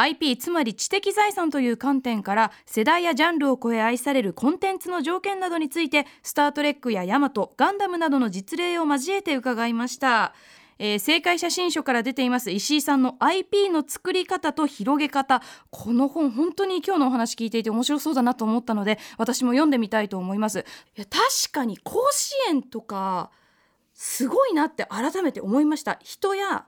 [0.01, 10.33] IP つまり知的財産という観点から世代やジャンルを超え愛されるコンテンツの条件などについてスター・トレックやヤマトガンダムなどの実例を交えて伺いました。
[10.79, 15.43] えー正解写真書から出ています石井さんの IP の作り方と広げ方。
[15.69, 20.65] この本本当に今日のお話聞いていて面白そうだなと思ったので私も読んでみたいと思います。
[20.97, 23.29] いや確かに甲子園とか
[23.93, 25.99] すごいなって改めて思いました。
[26.01, 26.65] 人や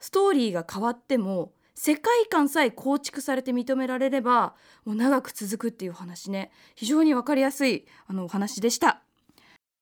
[0.00, 4.54] ストーリーが変わっても世界観さえ構築されて認められれば
[4.84, 6.50] もう長く続くっていう話ね。
[6.74, 9.02] 非常に分かりやすいあのお話でした。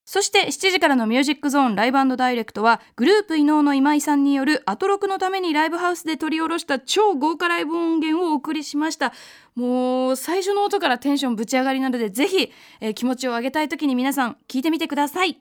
[0.04, 9.12] そして7時からのミュージックゾーンライブダイレクトはグループ伊能の今井さんによるアトロクのためにライブハウスで取り下ろした超豪華ライブ音源をお送りしました。
[9.54, 12.50] もう最初の音からテンションぶち上がりなのでぜひ、
[12.80, 15.40] えー気持ちを上げたい時に皆さん聞いてみてください。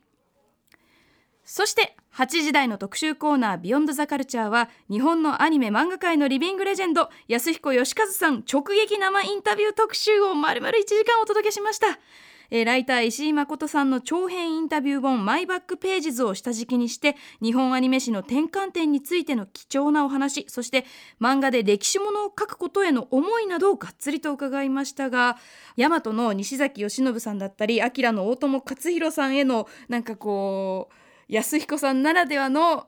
[1.52, 11.88] そして8時台の特集コーナー「ビヨンドザカルチャーは日本のアニメ漫画界のリビングレジェンド安彦義和さん直撃生インタビュー特集を丸々1時間お届けしました。
[12.52, 20.86] えーライター石井誠さんの長編インタビュー本「マイバックページズ」を下敷きにして日本アニメ史の転換点についての貴重なお話そして
[21.20, 25.38] 漫画で歴史ものを書くことへの思いなどをがっつりと伺いましたが
[25.78, 30.99] 大和の西崎義信さんだったり明の大友克洋さんへのなんかこう
[31.30, 32.88] 安彦さんならではの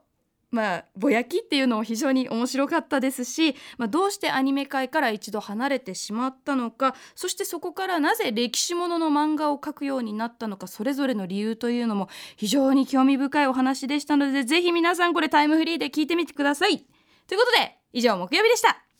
[0.51, 16.79] まあ、ぼやきっていうのも非常に面白かったですし、まあ、どうしてアニメ界から一度離れてしまったのかそしてそこからなぜ歴史ものの漫画を描くようになったのかそれぞれの理由というのも非常に興味深いお話でしたのでぜひ皆さんこれタイムフリーで聞いてみてください。
[17.27, 18.90] ということで以上木曜日でした。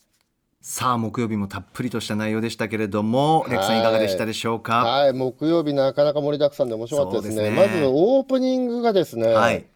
[0.64, 4.84] さあ木曜日もたっぷりとした内容でしたけれどもレクさんいかがでしたでしょうか？
[4.84, 5.12] はい。
[5.12, 7.46] 木曜日なかなか盛りだくさんで面白かったですね。
[7.46, 9.66] すねまずオープニングがですね、はい。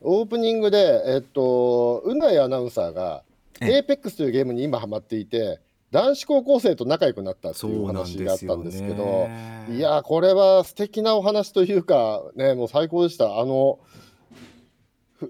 [0.00, 3.22] オープニングでえっとうないアナウンサーが
[3.60, 5.60] え APEX というゲームに今ハマっていて
[5.92, 13.38] 男子高校生と仲良くなったっていう話があったんですけどねいやーこれは素敵なお話というかねもう最高でした。
[13.38, 14.13] あのふ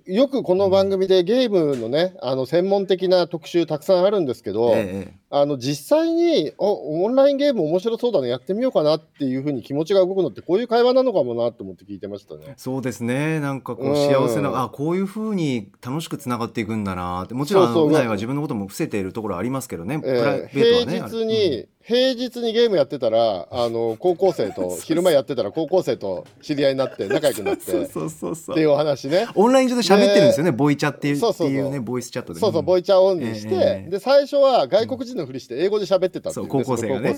[0.06, 5.14] よくこの番組でゲームのねあの専門的な特集たくさんあるんですけど、ええ。
[5.40, 12.54] あの実際におオンラインゲーム面白そうだねやってみようかなっていうふうに気持ちが動くのってこういう会話なのかもなと思って聞いてましたね。
[12.56, 13.40] そうですね。
[13.40, 13.94] なんかこううん。
[13.96, 17.24] 幸せなあこういうふうに楽しくつながっていくんだな。
[17.24, 17.84] ってもちろんあそうそう。
[17.86, 29.26] のうないは自分のことも伏せているところありますけどね、プライえベートはーね平日に、平日にゲームやってたら あの高校生と昼間やってたら高校生と知り合いになって仲良くなってそうそうそうっていうお話ね。
[29.34, 31.48] オンライン上で喋ってるんですよね、ボイチャっていうそうそうそう。
[31.48, 37.14] っていうねボイスチャットでね、そうそう、ボイチャーオンにして、ええで最初は外国人のふりして英語で喋ってたっていう、そう高校生がね。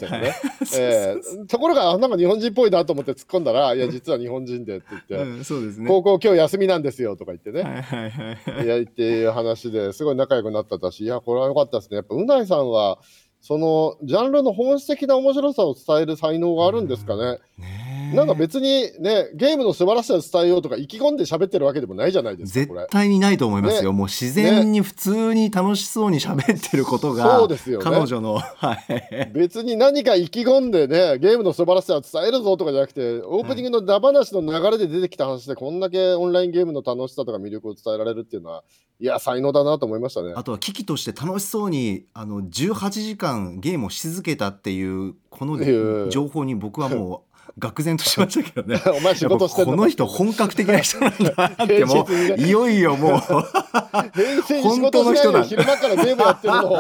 [1.49, 12.99] ところがあなんか日本人っぽいなと思って突っ込んだら「いや実は日本人で」って言って、うん、そうですね高校今日休みなんですよ」とか言ってね、はいはいはいはいっていう話ですごい仲良くなっただしいやこれは良かったですねやっぱうないさんは
[13.41, 17.76] そのジャンルの本質的な面白さを伝える才能があるんですかね、ねえ
[18.15, 23.99] なんか別にねゲームの素晴らしさを伝えようとか意気込んで喋ってるわけでもないじゃないですか絶対にないと思いますよ、ね。
[23.99, 27.85] もう自然に普通に楽しそうに喋ってることが、そうですよね。
[27.85, 38.65] 彼女の、はい、別に何か意気込んでねゲームの素晴らしさを伝えるぞとかじゃなくてオープニングのダ話の流れで出てきた話でこんだけオンラインゲームの楽しさとか魅力を伝えられるっていうのは
[38.99, 40.33] いや才能だなと思いましたね。
[40.35, 48.81] あとは機器として楽しそうにあの18時間ゲームをし続けたっていうこの情報に僕はもう愕然としましたけどね。
[48.97, 53.21] お前仕事してこの人本格的な人なんだなって もういよいよもう。
[53.21, 56.79] 平成に仕事しないで昼間からゲームやってるのを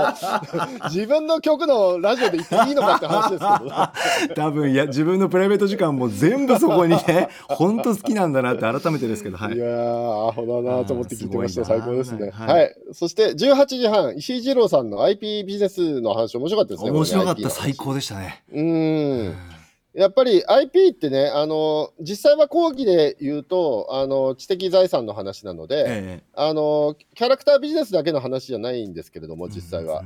[0.90, 4.36] 自分の曲のラジオで言っていいのかって話ですけど。
[4.46, 9.54] 多分いや自分のプライベート時間も全部そこにね本当好きなんだなって改めてですけどはい。
[9.54, 11.64] いやーアホだなと思って聞いてました。
[11.64, 12.30] 最高ですね。
[12.30, 12.66] ははい。
[12.90, 17.50] い、そして18時半石井二郎さんの IP ビジネスの話面白かったですね面白かった。
[17.50, 18.42] 最高でしたね。
[18.52, 19.55] うーん
[19.96, 30.04] やっぱり IP ってね、あの実際は講義で言うとあの知的財産の話なので、えあのキャラクタービジネスだけの話じゃないんですけれどもえ実際は。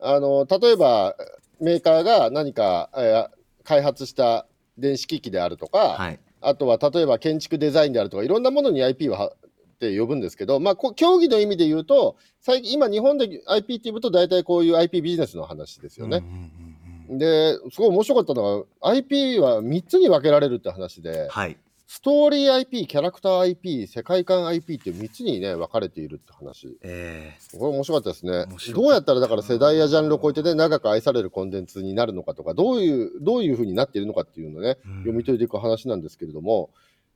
[0.00, 1.16] あの例えば
[1.60, 4.46] メーカーが何か、えー開発した
[4.78, 6.20] 電子機器であるとか、はい。
[6.40, 16.16] あとは例えば建築デザインであるとかいろんなものに IP をはって呼ぶんですけど、まあ、こ競技の意味で言うと最近今日本で IP って呼ぶと大体こういう IP ビジネスの話ですよね。
[16.16, 16.61] うんうんうん
[17.08, 21.56] ですごい面白かったのが IP は3つに分けられるって話ではい。
[21.94, 26.78] ストーリー IP キャラクター IP 世界観 IP っていう3つにね分かれているって話。
[26.80, 28.46] えこれ面白かったですね。
[28.72, 34.98] どうやったらだから世代やジャンルを超えてね長く愛されるコンテンツになるのかとかどういうどういうふうになっているのかっていうのをねーうん。
[35.00, 36.70] 読み解いていく話なんですけれども、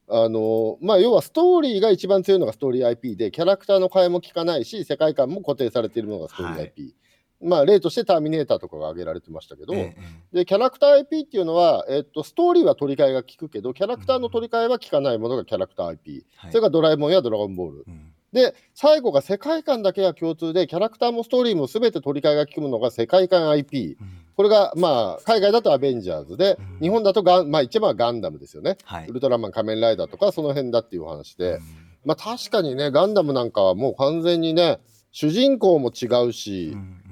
[0.09, 6.65] あのまあ、要はストーリーが一番強いのがストーリー IP でキャラクターの替えも効かないし世界観も固定されているのがストーリーはい。
[6.67, 6.95] IP、
[7.43, 9.97] まあ例としてターミネーターとかが挙げられてましたけど、え
[10.33, 16.51] でキャラクター IP っていうのは、えっと、ストーリーは取り替えが効くけどキャラクターの取り替えは効かないものがキャラクター IP、はい。
[16.51, 17.85] それがドラえもんやドラゴンボール。
[17.87, 18.13] うん。
[18.33, 24.09] で最後が世界観だけが共通でキャラクターもストーリーも全て取り替えが効くものが世界観 IP うん。
[24.37, 26.81] これがまあ海外だとアベンジャーズで、うん。
[26.81, 29.09] 日本だとガン、まあ、一番はガンダムですよね、はい。
[29.09, 31.61] ウルトラマン仮面ライダーとかその辺だっていうお話で、うん。
[32.05, 34.79] まあ確かにねガンダムなんかはもう完全にね
[35.11, 37.03] 主人公も違うし、うん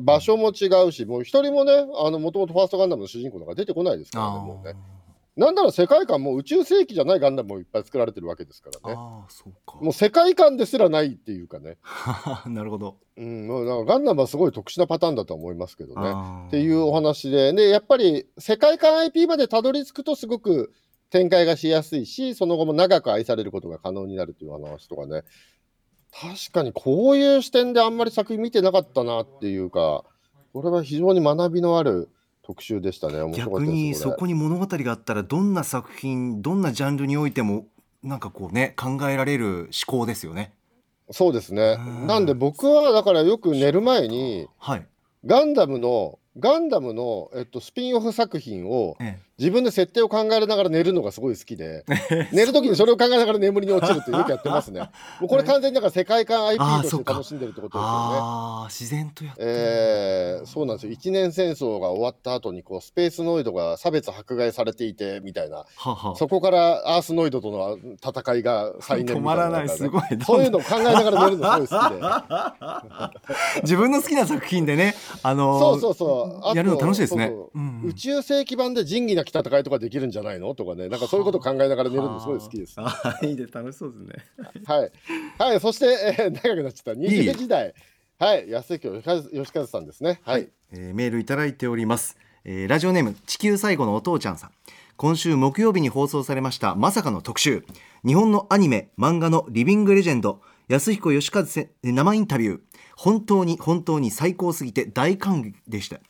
[0.00, 4.72] 場所も違うしもう一人もねあのもともとファーストガンダムの主人公なんか出てこないですからねあもうね。
[4.72, 4.96] ー
[5.36, 8.96] なんなら世界観も宇宙世紀じゃないガンダムもいっぱい作られてるわけですからね。
[8.98, 9.76] あーそうか。
[9.82, 11.76] もう世界観ですらないっていうかね、
[12.48, 12.96] なるほど。
[13.18, 16.10] うん、なんかガンダムはすごい特殊なパターンだとは思いますけどね。
[16.48, 20.72] っていうお話ででやっぱり世界観 IP までたどり着くとすごく
[21.10, 25.22] 展開がしやすいしその後も長く愛されることが可能になるという話とかね
[26.12, 30.04] 確かにこういう視点であんまり作品見てなかったなっていうか
[30.52, 32.08] これは非常に学びのある
[32.42, 33.20] 特集でしたね。
[33.20, 37.66] 面白かった逆にそこに物語があったらどんな作品どんなジャンルにおいても
[38.02, 40.54] なんかこうね考えられる思考ですよね。
[41.10, 41.76] そうですね。
[41.78, 44.86] うんなんで僕はだからよく寝る前にはい、
[45.24, 51.84] ガンダムのガンダムの、えっと、スピンオフ作品をえ自分で設定を考えながら寝るのがすごい好きで
[52.32, 54.80] 寝る時にそれを考えながら眠りに落ちるってよくやってますね。
[55.20, 57.12] もうこれ完全にだから世界観 IP としてか。
[57.12, 57.90] 楽しんでるってことですよね。
[57.90, 60.92] ああ自然とやってるえーそうなんですよ。
[60.92, 65.66] 一年戦争が終わった後にこうスペースノイドが差別迫害されていてみたいな。
[65.76, 72.00] ははそこからアースノイドとの戦いが再燃止まみたいならないすごいそういうのを考えながら寝るのすごい好きで。
[73.64, 77.32] 自分の好きな作品でねあのーそうそうそうやるの楽しいですね。
[77.84, 80.54] 宇宙世紀版で仁義なき戦いとかできるんじゃないの？
[80.54, 80.88] とかね。
[80.88, 82.74] なんかそういうことを考えながら寝るのすごい好きです。
[82.78, 83.28] あー。
[83.28, 84.64] いいで楽しそうですね。
[84.64, 84.92] はい、
[85.38, 85.86] はい、そして、
[86.18, 87.00] えー長くなっちゃった。
[87.00, 87.08] いい。
[87.08, 87.74] 20時代
[88.18, 88.50] はい。
[88.50, 90.20] 安井京吉和さんですね。
[90.24, 94.50] はい、えーメールいただいております、えーラジオネーム地球最後のお父ちゃんさん。
[94.96, 97.64] 今週木曜日に放送されましたまさかの特集。
[98.06, 100.40] 日本のアニメ漫画のリビングレジェンド。
[100.68, 102.60] 安彦義和せ生インタビュー。
[102.96, 106.00] 本当に本当に最高すぎて大感激でした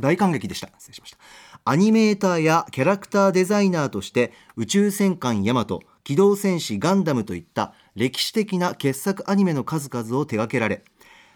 [0.00, 0.68] 大感激でした。
[0.78, 1.18] 失礼しました。
[1.64, 10.84] アニメーターやキャラクターデザイナーとして宇宙戦艦ヤマト機動戦士ガンダムといった歴史的な傑作アニメの数々を手掛けられ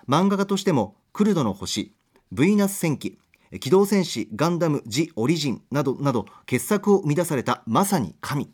[0.09, 1.93] 漫画家としてもクルドの星
[2.31, 3.19] ブイナス戦記
[3.59, 8.49] 機動戦士ガンダムジ・オリジンなどなど傑作を生み出されたまさに神。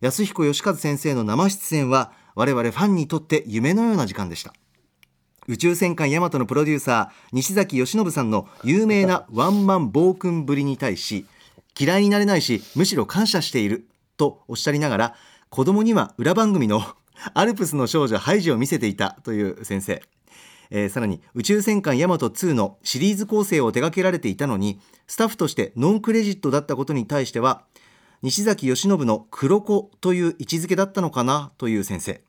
[0.00, 4.52] 安彦義和先生の生出演は我々ファンにとって夢のような時間でした。
[5.48, 11.26] 宇宙戦艦ヤマトのプロデューサー西崎義信さんの有名なワンマン暴君ぶりに対し
[11.78, 15.14] 嫌いになれないしむしろ感謝しているとおっしゃりながら
[15.50, 16.82] 子供には裏番組の
[17.34, 20.02] アルプスの少女ハイジを見せていたという先生。
[20.70, 27.64] えーさらに宇宙戦艦ヤマト2のシリーズ構成を手掛けられていたのにスタッフとしてノンクレジットだったことに対しては
[28.22, 32.22] 西崎義信の黒子という位置づけだったのかなという先生。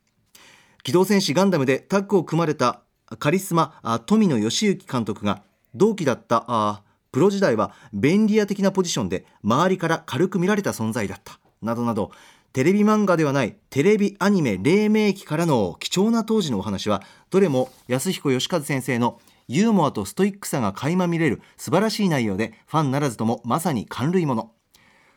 [0.84, 2.82] 機動戦士ガンダムでタッグを組まれた
[3.20, 5.44] カリスマ富野義行監督が
[5.76, 11.40] 同期だったあプロ時代は便利屋的なポジションで周りから軽く見られた存在だった。
[11.62, 12.12] などなど
[12.54, 24.52] テレビ漫画ではないテレビアニメ黎明期からの貴重な当時のお話はどれも安彦義和先生のユーモアとストイックさが垣間見れる素晴らしい内容でファンならずともまさに感類もの。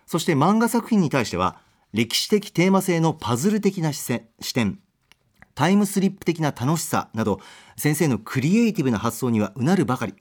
[0.06, 1.59] そして漫画作品に対しては
[1.92, 4.80] 歴史的テーマ性のパズル的な視線視点。
[5.56, 7.40] タイムスリップ的な楽しさなど
[7.76, 10.14] 先生のクリエイティブな発想にはうなるばかり。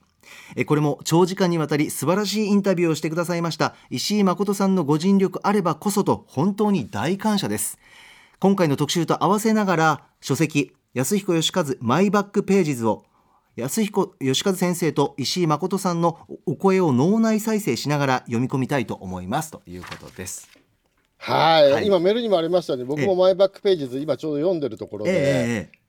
[0.66, 7.78] これも長時間にわたり素晴らしいインタビューをしてくださいました石井誠さんのご尽力あればこそと本当に大感謝です。
[8.40, 13.04] 今回の特集と合わせながら書籍安彦義和マイバックページズを
[13.56, 19.50] 安彦義和先生と石井誠さんのお声を脳内再生しながら読み込みたいと思います。
[19.50, 20.55] ということです。
[21.32, 21.86] はい、はい。
[21.86, 25.86] 今メールにもありましたように僕もマイバックページズ今ちょうど読んでるところで、ええ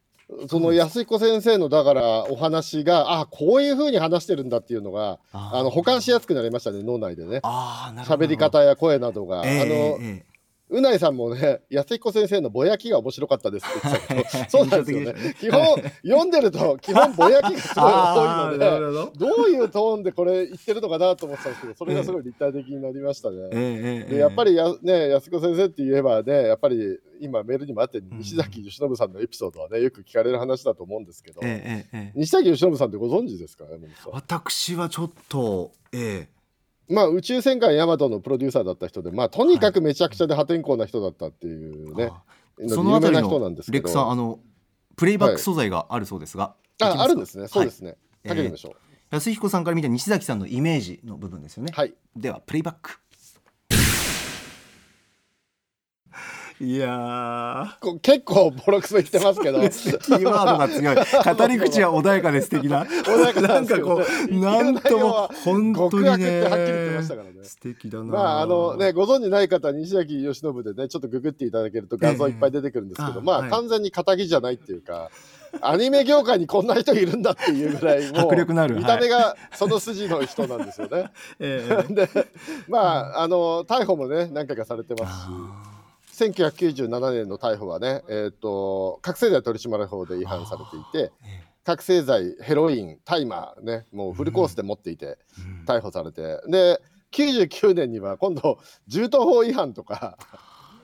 [0.50, 7.40] その安彦先生のだからお話があこういうふうに話してるんだっていうのがあの保管しやすくなりましたね脳内でね。
[7.44, 10.37] 喋り方や声などが、ええあのええ
[10.70, 15.36] うないさんもね、安彦先生のぼやきが面白かったですって言ってたけど、 そうなんですよね。
[15.40, 15.62] 基本、
[16.04, 19.44] 読んでると、基本ぼやきがすごい多いのなるほど。
[19.46, 23.38] ういうトーンでこれ言ってるのかなと思ってたんですけど、それがすごい立体的になりましたね。
[23.52, 32.20] ええええでやっぱりや、ね、安子先生って言えばね、やっぱり今メールにもあって、西崎由伸さんのエピソードはね、よく聞かれる話だと思うんですけど、ええええええ。
[32.20, 34.12] 西崎由伸さんってご存知ですか山本さん。
[34.12, 36.28] 私はちょっとえ
[36.90, 42.12] まあ、宇宙戦艦ヤマトのプロデューサーだった人で、まあ、とにかくめちゃくちゃで破天荒な人だったっていうね、
[42.62, 43.84] えそのあたり有名な人なんのですけど。
[43.84, 44.40] レックさんあの
[44.96, 46.78] プレイバック素材があるそうですが、い。
[46.78, 47.02] きますか？
[47.02, 47.90] ああるんですね、そうですね。
[47.90, 48.72] はいかけてみましょう。
[49.10, 51.94] 安彦さんから見た西崎さんのイメージの部分ですよね、はい。
[52.16, 53.00] ではプレイバック
[56.60, 60.96] いやこ結構ボロクソ言ってますけど、ーキーワードが強い。
[61.36, 62.84] 語り口は穏やかで素敵な。
[62.84, 67.44] 穏やかななんかこうなんとも本当極に悪ってはっきり言ってねましたからね。
[67.44, 73.52] 素敵だなまああのね、ご存じない方は西崎由伸でねちょっとググっていただけると画像いっぱい出てくるんですけど、まあ、ええあはい。
[73.52, 75.12] 完全に仇じゃないっていうか
[75.62, 81.12] アニメ業界にこんな人いるんだっていうぐらいもう 迫力のある見た目がその筋の人なんですよね。
[81.40, 81.94] ええ。
[81.94, 82.10] で
[82.68, 85.77] まああの逮捕もね何回かされてますし。
[86.18, 95.66] 1997年の逮捕はね、えー、と覚醒剤取締法で違反されていてえ覚醒剤ヘロイン大麻ねもうフルコースで持っていてうん。
[95.68, 98.58] 逮捕されて、で99年には今度
[98.88, 100.18] 銃刀法違反とか。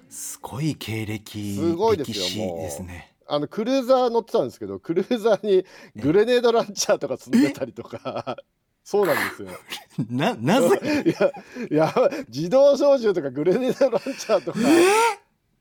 [0.10, 3.16] すごい経歴すごいですよもうですね。
[3.26, 5.66] あのクルーザー乗ってたんですけどクルーザーに
[5.96, 8.38] グレネードランチャーとか積んでたりとか。
[8.84, 9.48] そうなんですよ。
[10.12, 11.04] ななぜ？
[11.08, 11.32] いや
[11.72, 14.60] いや自動小銃とかグレネードランチャーとか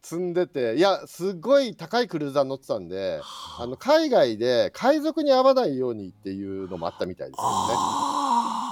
[0.03, 3.20] 積んでていやすごい高いクルーザー乗ってたんで
[3.59, 3.66] あ。
[3.66, 8.68] の海外で海賊に合わないようにっていうのもあったみたいですよあ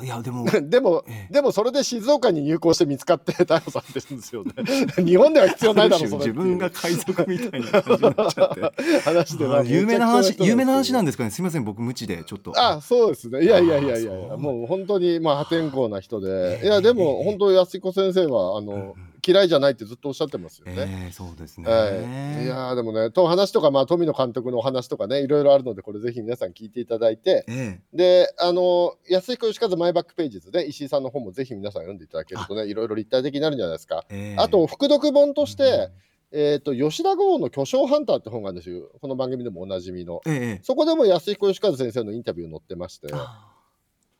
[0.00, 0.44] あいやでも。
[0.44, 0.60] ね。
[0.62, 1.32] でもええ。
[1.32, 4.52] でもそれで静岡に入港して見つかって逮捕されてるんですよね。
[5.04, 9.00] 日本では必要ないだろう 自分が海賊みたいな感じになっちゃって。
[9.00, 11.30] 話であー有名な話有名な話なんでですかね。
[11.30, 12.52] すみません僕無知でちょっと。
[12.56, 13.42] あそうですね。
[13.42, 16.28] いやいやいやいやもう本当にまあ破天荒な人で。
[16.30, 18.94] ええいやでも本当安彦先生はあの
[19.26, 20.74] 嫌いじゃないってずっとおっしゃってますよね。
[20.76, 34.04] ええそうですね、はい、いやーでもねと話とか、まあ、富野監督のお話とかねいろいろあるのでこれぜひ皆さん聞いていただいてえであの安彦義和マイバックページズで石井さんの本もぜひ皆さん読んでいただけるとねいろいろ立体的になるんじゃないですか。
[34.08, 34.32] ええ。
[34.32, 35.90] えあと副読本として、
[36.30, 40.20] えー、と吉田剛の巨匠ハンターって本があるんですよこの番組でもおなじみの。
[40.26, 40.34] ええ。
[40.34, 43.52] ええそこでも安彦義和先生のインタビュー載ってまして、あ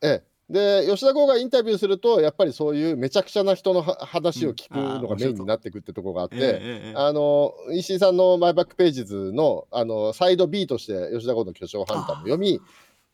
[0.01, 6.37] ええ、で吉田剛がインタビューするとやっぱりそういうめちゃくちゃな人のは話を聞くのがメインになってくってところがあって。
[6.37, 6.51] ええええ
[6.89, 12.61] ええあの石井さんのマイバックページズのあのサイド B として吉田剛の巨匠ハンターも読み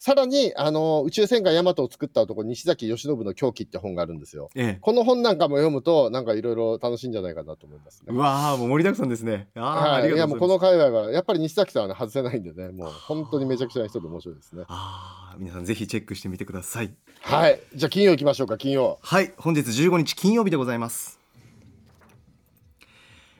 [0.04, 4.50] さらにあの宇宙戦艦ヤマトを作った男西崎義信の狂気って本があるんですよ。
[4.54, 4.78] ええ。
[4.82, 8.02] この本なんかも読むとなんかいろいろ楽しいんじゃないかなと思います。
[8.02, 8.14] ね。
[8.14, 9.48] うわあもう盛りだくさんですね。
[9.54, 12.68] はい、いやもうこの界隈はやっぱり西崎さんは、ね、外せないんでね。
[12.68, 14.64] もう本当にめちゃくちゃな人で面白いですね。
[14.68, 16.92] ああ皆さんぜひチェックしてみてください。
[17.22, 17.58] はい。
[17.74, 18.98] じゃあ金曜行きましょうか金曜。
[19.00, 19.32] はい。
[19.38, 21.23] 本日15日金曜日でございます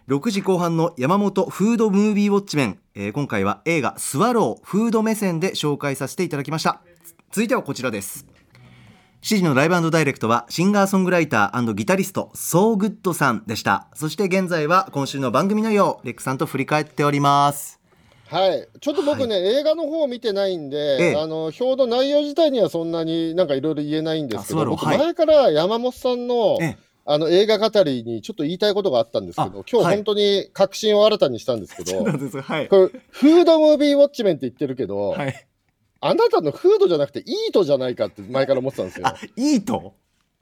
[0.07, 6.82] 6時後半の山本フードムービーウォッチメン、えー今回は映画スワローフード目線で紹介させていただきました。
[7.30, 8.26] 続いてはこちらです。
[9.22, 13.86] 7時のライブダイレクトはシンガーソングライターギタリストソーグッドさんでした。
[13.94, 17.80] そして現在は今週の番組のようレックさんと振り返っております。
[18.26, 21.16] はい、ちょっと僕ね、映画の方見てないんで、ええ。
[21.16, 29.96] あの表の内容自体にはそんなになんかいろいろ言えないんですけど、僕、前から山本さんの,、ええあの映画語りにちょっと言いたいことがあったんですけど、今日はい。
[29.96, 32.68] 本当に確信を新たにしたんですけど、はい。
[32.68, 35.46] これ、フードムービーウォッチメンって言ってるけど、はい。
[36.00, 39.07] あなたのフードじゃなくてイートじゃないかって前から思ってたんですよ。
[39.07, 39.94] あいいと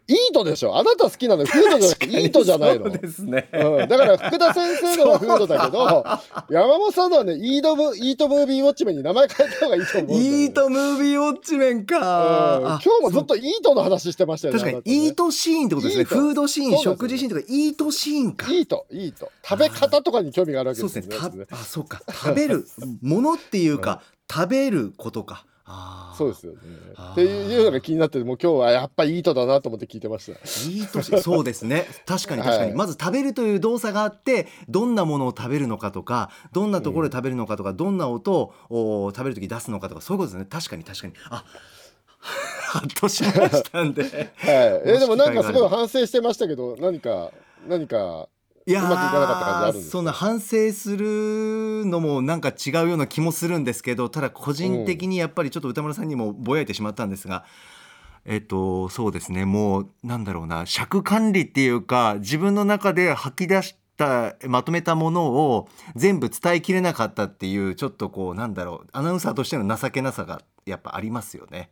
[0.09, 0.76] イートでしょ。
[0.76, 1.44] あなた好きなの。
[1.44, 2.90] フードじゃなくてイートじゃないの。
[2.90, 3.48] そうですね。
[3.53, 6.05] うん、だから福田先生のはフードだけど
[6.50, 12.59] 山本さんのはねイートムイートムービーウォッチメンに名前変えた方がいいと思うイートムービーウォッチメンか。
[12.59, 12.66] うん。
[12.66, 14.61] あ今日もずっとイートの話してましたよね。
[14.61, 15.07] 確かに。
[15.07, 16.05] イートシーンってことですね。
[16.05, 18.53] フードシーンそうなんですよ食事シーンとかイートシーンか。
[18.53, 19.30] イート、イート。
[19.44, 21.09] 食べ方とかに興味があるわけそうでよね。
[21.11, 21.46] ですすね。
[21.46, 22.03] たあそうか。
[22.09, 22.66] 食べる
[23.03, 25.44] ものっていうか食べることか
[26.16, 26.59] そうですよね。
[27.12, 30.33] っていうのが気になって、もう今日はやっぱりイートだなと思って聞いてました。
[30.33, 31.87] イートシーンそうですね。
[32.07, 40.47] 確かに確かに、はいまず食べるという動作があってどんなものを食べるのかとかどんなところで食べるのかとか、どんな音をお食べる時出すのかとかそういうことですね。
[40.49, 41.14] 確かに確かに。
[41.31, 41.45] あ
[42.73, 44.03] ハッとしましたんで。
[44.03, 44.12] はい。
[44.85, 47.33] えでもなんかすごい反省してましたけど、何か、
[47.68, 48.29] 何か、
[48.66, 57.44] いやーうまくいかなかった感じあるんですかそんな反省するのもなんか違うような気もするんですけどただ個人的にやっぱりちょっと歌村さんにもぼやいてしまったんですが
[58.24, 71.70] えっとそうですねもうなんだろうな尺管理っていうか自分の中で吐き出したまとめたものを全部伝えきれなかったっていうちょっとこうなんだろうアナウンサーとしての情けなさがやっぱありますよね。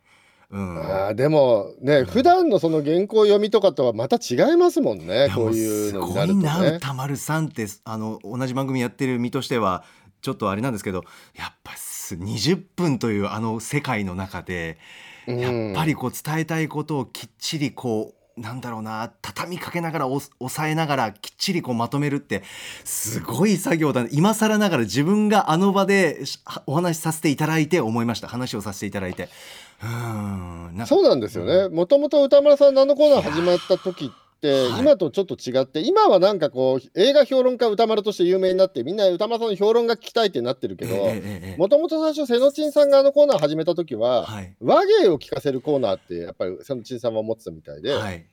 [0.51, 6.77] うん、あーでもね、普段のその原稿読みとかとはまた違いますもんねこういうのになるとすごいなね。
[6.77, 9.85] 歌丸さんってあの同じ番組やってる身としては
[10.23, 11.05] ちょっとあれなんですけど
[11.37, 14.79] やっぱす20分というあの世界の中で
[15.29, 15.39] うん。
[15.39, 22.43] やっぱりこう伝えたいことをきっちりこうなんだろうな畳みかけながらお抑えながらきっちりこうまとめるって
[22.85, 28.29] すごい作業だ今更ながら自分があの場でしお話しさせていただいて思いました。
[28.29, 29.29] 話をさせていただいて
[30.87, 31.69] そうなんですよね。
[31.69, 34.81] もともと歌村さんのあのコーナー始まった時って、はい。
[34.81, 40.97] 今とちょっと違って、今はなんかこう、映画評論家歌丸として有名になって、みんな歌丸さんの評論が聞きたいってなってるけど、
[41.57, 44.55] もともと最初、瀬野珍さんがあのコーナー始めた時は、はい。
[44.61, 48.27] 和芸を聞かせるコーナーって、やっぱり瀬野珍さんは思ってたみたいで、はい。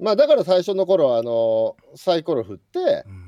[0.00, 3.19] まあだから最初の頃はあのサイコロ振って、うん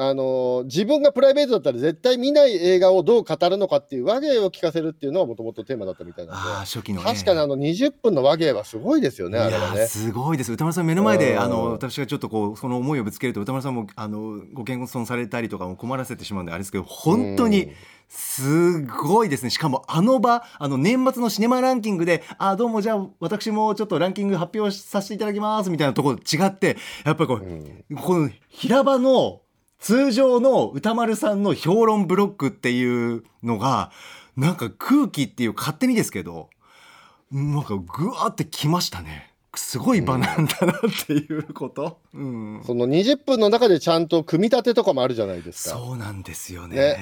[0.00, 7.04] あの自分がプライベートだったら絶対見ない映画をどう語るのかっていう和芸を聞かせるっていうのはもともとテーマだったみたいなああ初期のね。
[7.12, 9.86] 確かにあの20分の和芸はすごいですよねあいやーれはね。
[9.88, 10.52] すごいです。
[10.52, 11.40] 歌丸さん目の前でうん。
[11.40, 17.72] あの私がちょっとこうその思いをぶつけると歌丸さんもあのご謙遜されたりとかも困らせてしまうんであれですけど本当に
[18.08, 19.50] すごいですね。
[19.50, 27.96] しかもあの場あの年末のシネマランキングで「あーどうもじゃあ私もちょっとランキング発表させていただきます」みたいなところと違ってやっぱりこう、うん。
[27.96, 29.40] この平場の
[29.78, 33.90] 通常の歌丸さんの評論ブロックっていうのが
[34.36, 36.50] なんか空気っていう勝手にですけど
[37.30, 39.32] なんかぐわーってきましたね。
[39.54, 42.62] すごい場なんだなっていうこと、うん。
[42.64, 45.76] その20分の中でちゃんと組み立てとかもあるじゃないですか。
[45.76, 46.76] そうなんですよね。
[46.76, 46.98] ね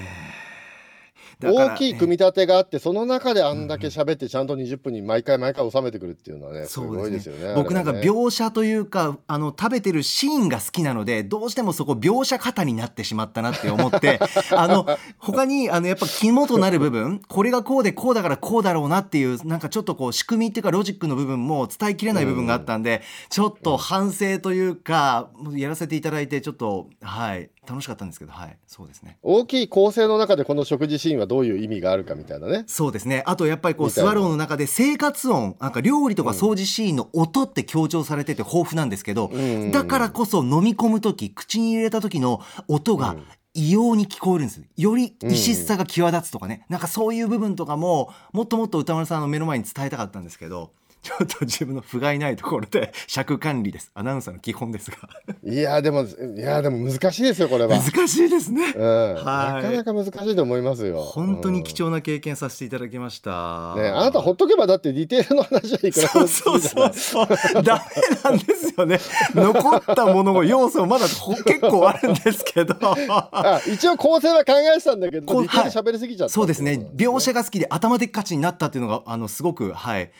[1.42, 7.54] 大きい組み立てがあってその中であんだけ喋ってちゃんと20分に毎回毎回収めてくるっていうのはねすごいですよね。
[7.54, 14.18] 僕なんか描写というかあの食べてるシーンが好きなのでどうしてもそこ描写型になってしまったなって思って
[14.50, 14.86] あの
[15.18, 29.18] 他にあのやっぱ肝となる部分これがこうでこうだからこうだろうなっていうなんかちょっとこう仕組みっていうかロジックの部分も伝えきれない部分があったんで、ちょっと反省というかやらせていただいてちょっとはい楽しかったんですけどはいそうですね。
[29.22, 32.64] 大きい構成の中でこの食事シーンはどういう意味があるかみたいなね。
[32.68, 33.24] そうですね。
[33.26, 34.36] あとやっぱりこうスワローの。
[34.36, 39.72] 中で生活音なんか料理とか掃除シーンの音って強調されてて豊富なんですけど、うん。
[39.72, 43.16] だからこそ飲み込む時口に入れた時の音が
[43.54, 44.94] 異様に聞こえるんですよ。
[44.94, 50.70] り異質さが際立つとかね、なんかそういう部分とかももっともっと歌丸さんの目の前に伝えたかったんですけど
[51.02, 53.90] ちょっと自分の不甲斐ないところで尺管理です。
[53.94, 54.96] アナウンサーの基本ですが。
[55.44, 57.74] いやでもいやでも難しいですよこれは。
[57.78, 58.74] 難しいですね。
[58.76, 59.76] うん、はい。
[59.78, 61.00] なかなか難しいと思いますよ。
[61.00, 67.28] 本当に貴重、重な経験させていただきました、ね、あなたほっとけばだってディテールの話はいくらでもそうそうそう。
[67.36, 69.00] そうダメなんですよね。
[69.34, 72.74] 残ったものの要素まだほ結構あるんですけど。
[72.82, 76.88] あ一応構成は考えてたんだけどディテール喋りすぎちゃった、そうですね。
[76.96, 80.10] 描写が好きで頭でっかちになったっていうのがあのすごくはい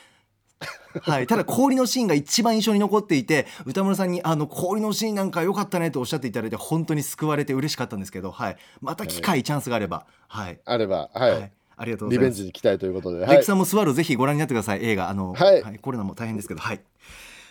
[1.02, 10.58] はい、ただ氷のシーンが一番印象に残っていて歌村さんにあの氷のシーンなんか良かったねとおっしゃっていただいて本当に救われて嬉しかったんですけど、はい、また機会、チャンスがあれば、はい。
[10.64, 12.38] あればはい、はい、ありがとうごリざいます。
[12.38, 13.38] ベンジに期待ということで、レはい。
[13.38, 14.82] クさんもスワローぜひご覧になってください。
[14.82, 15.78] 映画あの、はい。
[15.80, 16.80] コロナも大変ですけどはい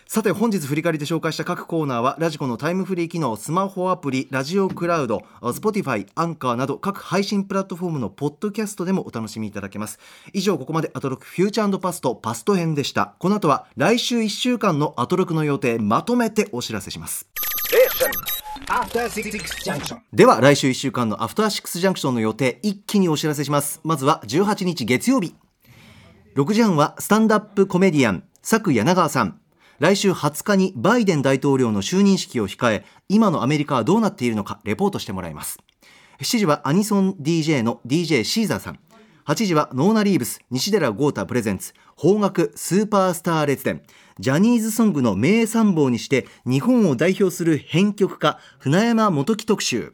[0.08, 9.98] さて本日振り返りで紹介した各コーナーはラジコのタイムフリー機能スマホアプリラジオクラウド Spotify アンカーなど各配信プラットフォームのポッドキャストでもお楽しみいただけます。
[10.32, 13.16] 以上ここまでアトロクフューチャーパストパスト編でした。
[13.18, 17.28] この後は来週1週間のアトロクの予定まとめてお知らせします.
[20.12, 23.80] では来週1週間のアフターシックスジャンクションの予定一気にお知らせします。
[23.82, 25.34] まずは18日月曜日。
[26.36, 29.40] 6時半はスタンダップコメディアン佐久柳川さん
[29.78, 35.58] 来週20日にバイデン大統領の就任式を控え今のアメリカはどうなっているのかレポートしてもらいます。
[36.20, 38.78] 7時はアニソン DJ の DJ シーザーさん。
[39.26, 41.74] 8時はノーナ・リーブス西寺豪太プレゼンツ。
[42.00, 43.82] 邦楽スーパースター列伝。
[44.18, 49.92] ジャニーズソングの名参謀にして日本を代表する編曲家船山元樹特集。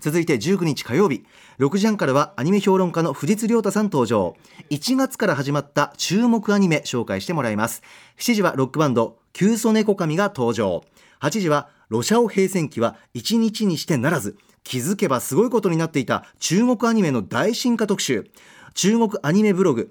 [0.00, 1.24] 続いて19日火曜日。
[1.58, 4.36] 6時半からはアニメ評論家の藤津亮太さん登場。
[4.68, 7.82] 1月から始まった注目アニメ紹介してもらいます。
[8.18, 10.84] 7時はロックバンドキュウソネコカミが登場。
[11.20, 18.30] 8時はロシャオ平戦記は1日にしてならず気づけばすごいことになっていた中国アニメの大進化特集。
[18.74, 19.90] 中国アニメブログ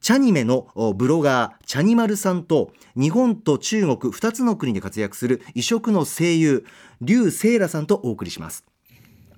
[0.00, 6.64] チャニメのブロガーチャニマルさんと日本と中国2つの国で活躍する異色の声優
[7.02, 8.64] 劉聖羅さんとお送りします。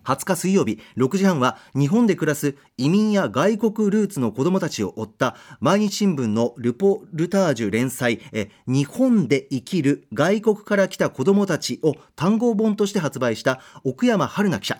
[0.06, 14.78] 20日水曜日6時半は日本で暮らす移民や外国ルーツの子どもたちを追った毎日新聞のルポルタージュ連載え日本で生きる外国から来た子どもたちを単語本として発売した奥山春菜記者。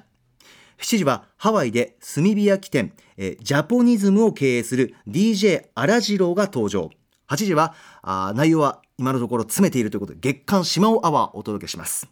[0.78, 6.90] 7時はハワイで炭火焼き店えジャポニズムを経営する DJ 荒次郎が登場。
[7.28, 12.08] 8時はあ内容は今のところ詰めているということで月刊島尾アワーをお届けします。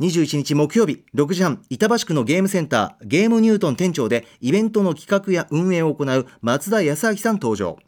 [0.00, 7.78] 21日木曜日6時半板橋区のゲームセンターゲームニュートン店長でイベントの企画や運営を行う松田泰明さん登場。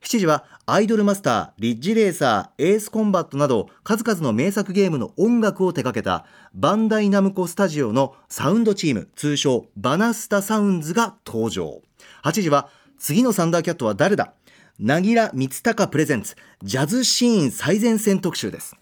[0.00, 11.82] 7時はアイドルマスター、リッジレーサー、エースコンバットなど数々の名作ゲームの音楽を手掛けたバンダイナムコスタジオのサウンドチーム通称バナスタサウンズが登場。
[12.22, 14.34] 8時は次のサンダーキャットは誰だ？
[14.78, 18.76] なぎら光隆プレゼンツジャズシーン最前線特集です。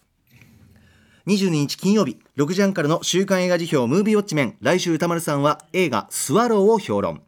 [1.27, 7.21] 22日金曜日6時半からの週刊映画辞表ムービーウォッチメン来週歌丸さんは映画スワローを評論。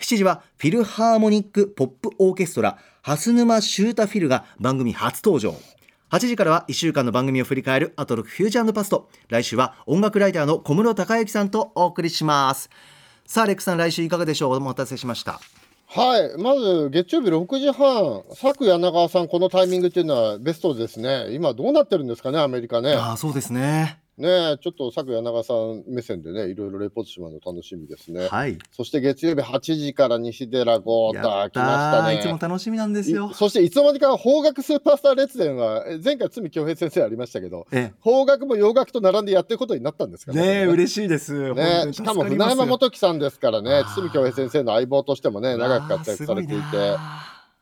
[0.00, 5.54] 7時はフィルハーモニックポップオーケストラ蓮沼シュータフィルが番組初登場。
[6.10, 9.08] 8時からは1週間の番組を振り返るアトロクフューチャーパスト。
[9.30, 12.68] 来週は音楽ライターの小室孝之さんとお送りします。
[13.24, 14.56] さあレックさん来週いかがでしょう？
[14.56, 15.40] お待たせしました。
[15.90, 22.92] はい、まず月曜日6時半、佐久柳川さん、このタイミングっていうのはベストですね、今、どうなってるんですかね、アメリカね。
[22.92, 23.98] ああそうですね。
[24.18, 28.28] ねちょっと佐久柳川さん目線でね、いろいろレポートしまうの楽しみですね。
[28.28, 28.58] はい。
[28.72, 32.16] そして月曜日8時から西寺豪太、来ましたね。
[32.16, 33.30] ーいつも楽しみなんですよ。
[33.30, 40.42] いそしていつの間にか邦楽スーパースター列伝は、え前回、堤恭平先生ありましたけど、え邦楽も洋楽と並んでやってることになったんですかえね。
[40.42, 41.54] えこれ嬉しいです。
[41.54, 46.62] ね、しかも船山元樹さんですからね堤恭平先生の相棒としてもね、長く活躍されていて、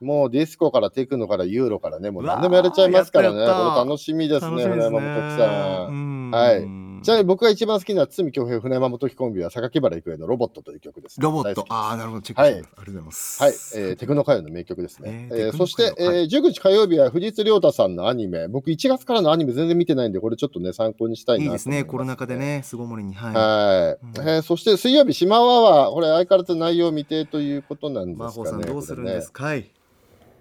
[0.01, 6.16] もうディスコからテクノからユーロからね、もう何でもやれちゃいますからね、これ楽しみですね、船山元樹さん。
[6.29, 6.61] んはい。
[7.03, 11.21] ちなみに僕が一番好きな堤恭平、船山元樹コンビは、榊原郁恵のロボットという曲です。
[11.21, 11.65] ロボット。
[11.69, 12.23] ああなるほど。
[12.23, 13.43] チェックします、ありがとうございます。
[13.43, 15.11] はい、えーテクノ歌謡の名曲ですね。
[15.11, 16.19] ねえーテクノそして、歌謡はい。
[16.19, 21.85] えー19日火曜日は藤津亮太さんのアニメ、僕1月からのアニメ全然見てないんで、これちょっとね、参考にしたいなと思いいいですね。
[21.85, 22.37] コロナ禍で。
[22.37, 23.15] ね巣ごもりに。
[23.15, 23.35] はい。
[23.35, 24.29] はい、うん。
[24.29, 28.33] えーそして水曜日、島ワは、これ相変わらず内容未定ということなんですかね。
[28.33, 29.71] 真帆さんどうするんですこか、はい。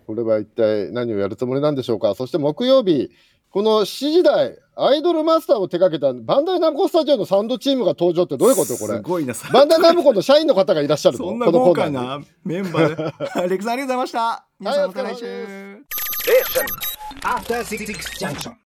[0.07, 2.13] これは一体何をやるつもりなんでしょうか。
[2.15, 3.09] そして木曜日、
[3.55, 8.95] この7時台、アイドルマスターを手掛けたバンダイナムコスタジオのサウンドチームが登場ってどういうことこれ？
[8.97, 9.01] す。
[9.01, 15.85] ごいなバンダイナムコの社員の方がいらっしゃるのそんな豪華なメンバーでレックさんありがとうございました皆さんまた来週、はいお疲れ様
[16.25, 16.65] Station.
[17.23, 17.85] After Six
[18.19, 18.51] Junction.